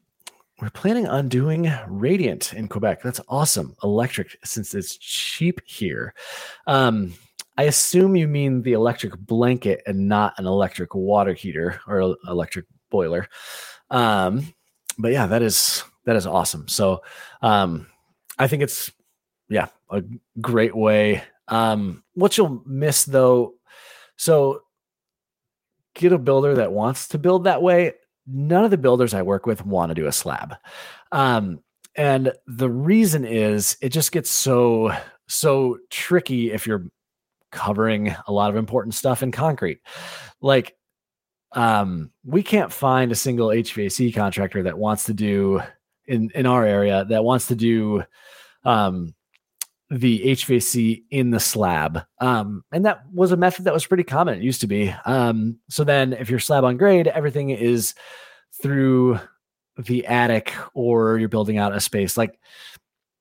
we're 0.63 0.69
planning 0.69 1.09
on 1.09 1.27
doing 1.27 1.69
radiant 1.89 2.53
in 2.53 2.69
Quebec. 2.69 3.01
That's 3.01 3.19
awesome. 3.27 3.75
Electric, 3.83 4.37
since 4.45 4.73
it's 4.73 4.95
cheap 4.95 5.59
here. 5.65 6.13
Um, 6.67 7.15
I 7.57 7.63
assume 7.63 8.15
you 8.15 8.29
mean 8.29 8.61
the 8.61 8.71
electric 8.71 9.17
blanket 9.17 9.83
and 9.85 10.07
not 10.07 10.35
an 10.37 10.45
electric 10.45 10.95
water 10.95 11.33
heater 11.33 11.81
or 11.85 12.15
electric 12.29 12.65
boiler. 12.89 13.27
Um, 13.89 14.53
but 14.97 15.11
yeah, 15.11 15.27
that 15.27 15.41
is 15.41 15.83
that 16.05 16.15
is 16.15 16.25
awesome. 16.25 16.69
So 16.69 17.01
um, 17.41 17.87
I 18.39 18.47
think 18.47 18.63
it's 18.63 18.89
yeah 19.49 19.67
a 19.89 20.01
great 20.39 20.73
way. 20.73 21.23
Um, 21.49 22.05
what 22.13 22.37
you'll 22.37 22.63
miss 22.65 23.03
though, 23.03 23.55
so 24.15 24.61
get 25.93 26.13
a 26.13 26.17
builder 26.17 26.55
that 26.55 26.71
wants 26.71 27.09
to 27.09 27.17
build 27.17 27.43
that 27.43 27.61
way 27.61 27.95
none 28.27 28.65
of 28.65 28.71
the 28.71 28.77
builders 28.77 29.13
I 29.13 29.21
work 29.21 29.45
with 29.45 29.65
want 29.65 29.89
to 29.89 29.95
do 29.95 30.07
a 30.07 30.11
slab. 30.11 30.55
Um, 31.11 31.59
and 31.95 32.33
the 32.47 32.69
reason 32.69 33.25
is 33.25 33.77
it 33.81 33.89
just 33.89 34.11
gets 34.11 34.29
so 34.29 34.91
so 35.27 35.77
tricky 35.89 36.51
if 36.51 36.67
you're 36.67 36.85
covering 37.51 38.15
a 38.27 38.31
lot 38.31 38.49
of 38.49 38.55
important 38.55 38.95
stuff 38.95 39.23
in 39.23 39.31
concrete. 39.31 39.79
Like 40.41 40.75
um, 41.53 42.11
we 42.25 42.41
can't 42.43 42.73
find 42.73 43.11
a 43.11 43.15
single 43.15 43.49
HVAC 43.49 44.13
contractor 44.13 44.63
that 44.63 44.77
wants 44.77 45.05
to 45.05 45.13
do 45.13 45.61
in 46.07 46.31
in 46.35 46.45
our 46.45 46.65
area 46.65 47.05
that 47.05 47.23
wants 47.23 47.47
to 47.47 47.55
do 47.55 48.03
um, 48.65 49.13
the 49.93 50.19
HVAC 50.25 51.03
in 51.11 51.29
the 51.29 51.39
slab. 51.39 52.01
Um, 52.19 52.63
and 52.71 52.85
that 52.85 53.03
was 53.13 53.31
a 53.31 53.37
method 53.37 53.65
that 53.65 53.73
was 53.73 53.85
pretty 53.85 54.03
common. 54.03 54.39
It 54.39 54.43
used 54.43 54.61
to 54.61 54.67
be. 54.67 54.93
Um, 55.05 55.59
so 55.69 55.83
then 55.83 56.13
if 56.13 56.29
you're 56.29 56.39
slab 56.39 56.63
on 56.63 56.77
grade, 56.77 57.07
everything 57.07 57.51
is 57.51 57.93
through 58.61 59.19
the 59.77 60.05
attic 60.07 60.53
or 60.73 61.19
you're 61.19 61.29
building 61.29 61.57
out 61.57 61.75
a 61.75 61.79
space. 61.79 62.17
Like, 62.17 62.39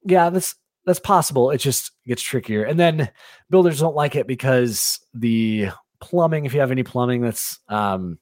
yeah, 0.04 0.30
that's 0.30 0.54
that's 0.86 1.00
possible. 1.00 1.50
It 1.50 1.58
just 1.58 1.92
gets 2.06 2.22
trickier. 2.22 2.64
And 2.64 2.80
then 2.80 3.10
builders 3.50 3.78
don't 3.78 3.94
like 3.94 4.16
it 4.16 4.26
because 4.26 4.98
the 5.14 5.68
plumbing, 6.00 6.46
if 6.46 6.54
you 6.54 6.60
have 6.60 6.72
any 6.72 6.82
plumbing 6.82 7.20
that's 7.20 7.60
um 7.68 8.18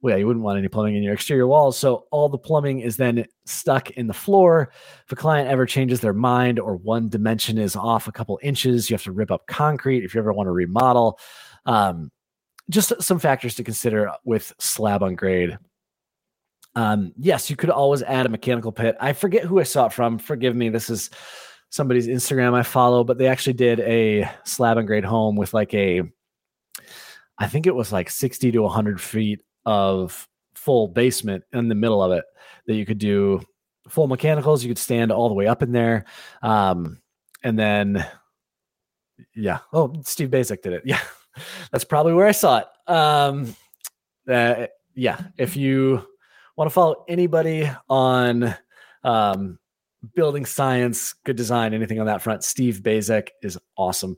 well, 0.00 0.12
yeah, 0.12 0.18
you 0.18 0.26
wouldn't 0.26 0.44
want 0.44 0.58
any 0.58 0.68
plumbing 0.68 0.96
in 0.96 1.02
your 1.02 1.14
exterior 1.14 1.46
walls. 1.46 1.78
So 1.78 2.06
all 2.10 2.28
the 2.28 2.38
plumbing 2.38 2.80
is 2.80 2.96
then 2.96 3.26
stuck 3.46 3.90
in 3.90 4.06
the 4.06 4.14
floor. 4.14 4.72
If 5.04 5.12
a 5.12 5.16
client 5.16 5.48
ever 5.48 5.66
changes 5.66 6.00
their 6.00 6.12
mind 6.12 6.58
or 6.58 6.76
one 6.76 7.08
dimension 7.08 7.58
is 7.58 7.76
off 7.76 8.08
a 8.08 8.12
couple 8.12 8.38
inches, 8.42 8.88
you 8.88 8.94
have 8.94 9.02
to 9.04 9.12
rip 9.12 9.30
up 9.30 9.46
concrete 9.46 10.04
if 10.04 10.14
you 10.14 10.20
ever 10.20 10.32
want 10.32 10.46
to 10.46 10.52
remodel. 10.52 11.18
Um, 11.66 12.10
just 12.70 12.92
some 13.02 13.18
factors 13.18 13.54
to 13.56 13.64
consider 13.64 14.10
with 14.24 14.52
slab 14.58 15.02
on 15.02 15.14
grade. 15.14 15.58
Um, 16.74 17.12
yes, 17.16 17.50
you 17.50 17.56
could 17.56 17.70
always 17.70 18.02
add 18.02 18.26
a 18.26 18.28
mechanical 18.28 18.72
pit. 18.72 18.96
I 19.00 19.12
forget 19.12 19.44
who 19.44 19.58
I 19.58 19.64
saw 19.64 19.86
it 19.86 19.92
from. 19.92 20.18
Forgive 20.18 20.54
me. 20.54 20.68
This 20.68 20.90
is 20.90 21.10
somebody's 21.70 22.06
Instagram 22.06 22.54
I 22.54 22.62
follow, 22.62 23.04
but 23.04 23.18
they 23.18 23.26
actually 23.26 23.54
did 23.54 23.80
a 23.80 24.30
slab 24.44 24.78
on 24.78 24.86
grade 24.86 25.04
home 25.04 25.36
with 25.36 25.54
like 25.54 25.74
a, 25.74 26.02
I 27.38 27.48
think 27.48 27.66
it 27.66 27.74
was 27.74 27.92
like 27.92 28.10
60 28.10 28.52
to 28.52 28.62
100 28.62 29.00
feet 29.00 29.40
of 29.64 30.28
full 30.54 30.88
basement 30.88 31.44
in 31.52 31.68
the 31.68 31.74
middle 31.74 32.02
of 32.02 32.12
it 32.12 32.24
that 32.66 32.74
you 32.74 32.84
could 32.84 32.98
do 32.98 33.40
full 33.88 34.06
mechanicals. 34.06 34.62
You 34.62 34.70
could 34.70 34.78
stand 34.78 35.12
all 35.12 35.28
the 35.28 35.34
way 35.34 35.46
up 35.46 35.62
in 35.62 35.72
there. 35.72 36.04
Um, 36.42 37.00
and 37.42 37.58
then, 37.58 38.06
yeah. 39.34 39.58
Oh, 39.72 39.94
Steve 40.04 40.30
Baczek 40.30 40.62
did 40.62 40.72
it. 40.74 40.82
Yeah. 40.86 41.00
That's 41.70 41.84
probably 41.84 42.14
where 42.14 42.26
I 42.26 42.32
saw 42.32 42.58
it. 42.58 42.66
Um, 42.92 43.54
uh, 44.28 44.66
yeah. 44.94 45.20
If 45.36 45.56
you 45.56 46.04
want 46.56 46.68
to 46.68 46.74
follow 46.74 47.04
anybody 47.06 47.70
on 47.88 48.56
um, 49.04 49.58
building 50.16 50.44
science, 50.44 51.14
good 51.24 51.36
design, 51.36 51.74
anything 51.74 52.00
on 52.00 52.06
that 52.06 52.22
front, 52.22 52.42
Steve 52.42 52.80
Baczek 52.82 53.28
is 53.40 53.56
awesome. 53.76 54.16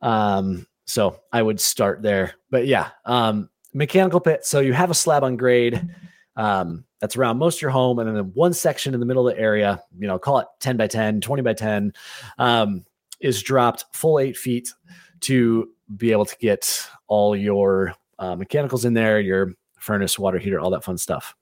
Um, 0.00 0.66
so 0.86 1.20
I 1.32 1.42
would 1.42 1.60
start 1.60 2.02
there. 2.02 2.34
But 2.50 2.66
yeah, 2.66 2.90
um, 3.04 3.49
mechanical 3.72 4.20
pit. 4.20 4.44
So 4.44 4.60
you 4.60 4.72
have 4.72 4.90
a 4.90 4.94
slab 4.94 5.24
on 5.24 5.36
grade 5.36 5.88
um, 6.36 6.84
that's 7.00 7.16
around 7.16 7.38
most 7.38 7.58
of 7.58 7.62
your 7.62 7.70
home, 7.70 7.98
and 7.98 8.16
then 8.16 8.24
one 8.34 8.52
section 8.52 8.94
in 8.94 9.00
the 9.00 9.06
middle 9.06 9.26
of 9.28 9.34
the 9.34 9.40
area, 9.40 9.82
you 9.98 10.06
know, 10.06 10.18
call 10.18 10.38
it 10.38 10.46
10 10.60 10.76
by 10.76 10.86
10, 10.86 11.20
20 11.20 11.42
by 11.42 11.52
10, 11.52 11.92
um, 12.38 12.84
is 13.20 13.42
dropped 13.42 13.84
full 13.92 14.18
eight 14.18 14.36
feet 14.36 14.72
to 15.20 15.70
be 15.96 16.12
able 16.12 16.24
to 16.24 16.36
get 16.38 16.86
all 17.08 17.36
your 17.36 17.94
uh, 18.18 18.34
mechanicals 18.36 18.84
in 18.84 18.94
there, 18.94 19.20
your 19.20 19.52
furnace, 19.78 20.18
water 20.18 20.38
heater, 20.38 20.60
all 20.60 20.70
that 20.70 20.84
fun 20.84 20.98
stuff. 20.98 21.34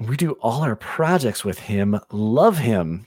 We 0.00 0.16
do 0.16 0.32
all 0.40 0.62
our 0.62 0.76
projects 0.76 1.44
with 1.44 1.58
him. 1.58 1.98
Love 2.10 2.58
him. 2.58 3.06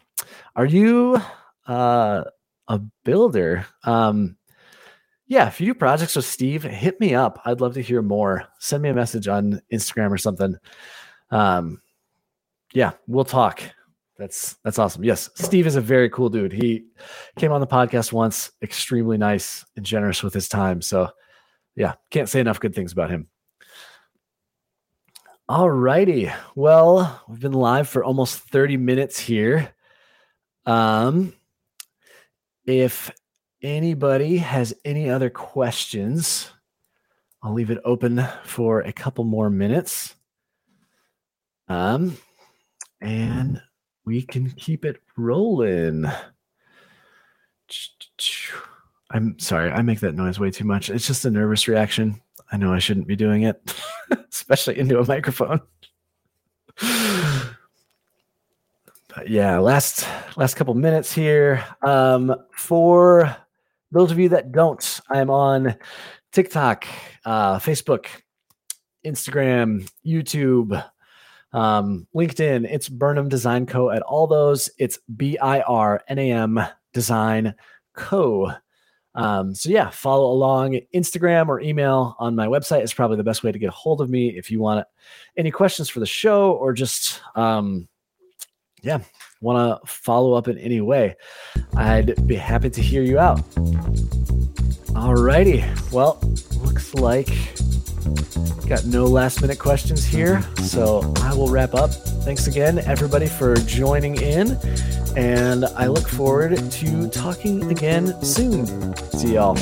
Are 0.56 0.66
you 0.66 1.22
uh, 1.68 2.24
a 2.68 2.80
builder? 3.04 3.68
Um, 3.84 4.38
yeah, 5.28 5.48
if 5.48 5.60
you 5.60 5.68
do 5.68 5.74
projects 5.74 6.16
with 6.16 6.26
Steve, 6.26 6.64
hit 6.64 7.00
me 7.00 7.14
up. 7.14 7.42
I'd 7.46 7.60
love 7.60 7.74
to 7.74 7.82
hear 7.82 8.02
more. 8.02 8.46
Send 8.60 8.82
me 8.82 8.90
a 8.90 8.94
message 8.94 9.28
on 9.28 9.62
Instagram 9.72 10.12
or 10.12 10.18
something. 10.18 10.56
Um, 11.32 11.82
yeah, 12.74 12.94
we'll 13.08 13.26
talk. 13.26 13.62
That's 14.18 14.56
that's 14.64 14.80
awesome. 14.80 15.04
Yes, 15.04 15.30
Steve 15.36 15.68
is 15.68 15.76
a 15.76 15.82
very 15.82 16.10
cool 16.10 16.30
dude. 16.30 16.54
He 16.54 16.86
came 17.38 17.52
on 17.52 17.62
the 17.62 17.68
podcast 17.68 18.12
once, 18.14 18.52
extremely 18.62 19.18
nice 19.18 19.64
and 19.76 19.86
generous 19.86 20.24
with 20.24 20.34
his 20.34 20.48
time. 20.48 20.82
So, 20.82 21.10
yeah, 21.76 21.94
can't 22.10 22.30
say 22.30 22.40
enough 22.40 22.60
good 22.60 22.74
things 22.74 22.94
about 22.94 23.12
him. 23.12 23.28
All 25.50 25.70
righty. 25.70 26.32
Well, 26.56 27.22
we've 27.28 27.40
been 27.40 27.54
live 27.54 27.88
for 27.88 28.04
almost 28.04 28.40
30 28.40 28.78
minutes 28.78 29.20
here. 29.20 29.74
Um, 30.66 31.34
if 32.66 33.12
anybody 33.68 34.38
has 34.38 34.74
any 34.86 35.10
other 35.10 35.30
questions, 35.30 36.50
I'll 37.44 37.54
leave 37.54 37.70
it 37.70 37.80
open 37.84 38.26
for 38.44 38.80
a 38.82 38.94
couple 38.94 39.26
more 39.26 39.50
minutes. 39.50 40.16
Um, 41.68 42.18
and 43.02 43.62
we 44.06 44.22
can 44.22 44.50
keep 44.52 44.86
it 44.86 45.02
rolling. 45.18 46.06
I'm 49.10 49.40
sorry, 49.40 49.72
I 49.72 49.82
make 49.84 50.02
that 50.02 50.16
noise 50.16 50.38
way 50.40 50.52
too 50.52 50.66
much. 50.66 50.90
It's 50.90 51.08
just 51.08 51.24
a 51.26 51.32
nervous 51.32 51.68
reaction. 51.68 52.22
I 52.52 52.58
know 52.58 52.74
I 52.74 52.80
shouldn't 52.80 53.08
be 53.08 53.16
doing 53.16 53.44
it, 53.44 53.74
especially 54.32 54.78
into 54.80 55.00
a 55.00 55.06
microphone. 55.06 55.62
but 59.16 59.30
yeah, 59.30 59.58
last 59.60 60.06
last 60.36 60.56
couple 60.56 60.74
minutes 60.74 61.14
here. 61.14 61.64
Um, 61.82 62.36
for 62.52 63.36
those 63.92 64.12
of 64.12 64.20
you 64.20 64.30
that 64.30 64.52
don't, 64.52 65.02
I'm 65.10 65.30
on 65.30 65.76
TikTok, 66.32 66.86
uh, 67.26 67.60
Facebook, 67.60 68.08
Instagram, 69.06 69.90
YouTube, 70.06 70.84
um, 71.54 72.08
LinkedIn. 72.16 72.68
It's 72.70 72.90
Birnam 72.90 73.30
Design 73.30 73.66
Co. 73.66 73.90
At 73.90 74.02
all 74.02 74.28
those, 74.28 74.70
it's 74.78 75.00
B 75.16 75.38
I 75.38 75.62
R 75.62 76.02
N 76.08 76.20
A 76.20 76.32
M 76.32 76.60
Design 76.94 77.56
Co. 77.94 78.52
Um, 79.16 79.56
so 79.56 79.70
yeah, 79.70 79.90
follow 79.90 80.32
along. 80.32 80.80
Instagram 80.94 81.48
or 81.48 81.60
email 81.60 82.16
on 82.20 82.36
my 82.36 82.48
website 82.48 82.84
is 82.84 82.94
probably 82.94 83.18
the 83.18 83.24
best 83.24 83.44
way 83.44 83.52
to 83.52 83.60
get 83.60 83.70
a 83.70 83.72
hold 83.72 84.02
of 84.02 84.10
me 84.10 84.38
if 84.38 84.52
you 84.52 84.60
want 84.60 84.86
any 85.38 85.50
questions 85.50 85.90
for 85.90 86.00
the 86.00 86.06
show 86.06 86.52
or 86.52 86.74
just 86.74 87.22
um, 87.36 87.88
yeah, 88.88 89.00
want 89.42 89.82
to 89.82 89.88
follow 89.88 90.34
up 90.34 90.48
in 90.48 90.58
any 90.58 90.80
way. 90.80 91.16
I'd 91.76 92.26
be 92.26 92.36
happy 92.36 92.70
to 92.70 92.82
hear 92.82 93.04
you 93.04 93.20
out. 93.20 93.40
Alrighty. 94.96 95.62
Well, 95.92 96.18
looks 96.64 96.96
like 96.96 97.28
got 98.66 98.86
no 98.86 99.06
last 99.06 99.42
minute 99.42 99.60
questions 99.60 100.06
here. 100.06 100.42
So 100.64 101.14
I 101.18 101.34
will 101.34 101.50
wrap 101.50 101.74
up. 101.74 101.92
Thanks 102.24 102.48
again, 102.48 102.80
everybody, 102.80 103.28
for 103.28 103.56
joining 103.58 104.16
in. 104.22 104.58
And 105.18 105.66
I 105.66 105.88
look 105.88 106.08
forward 106.08 106.58
to 106.58 107.10
talking 107.10 107.70
again 107.70 108.14
soon. 108.24 108.96
See 109.12 109.34
y'all. 109.34 109.58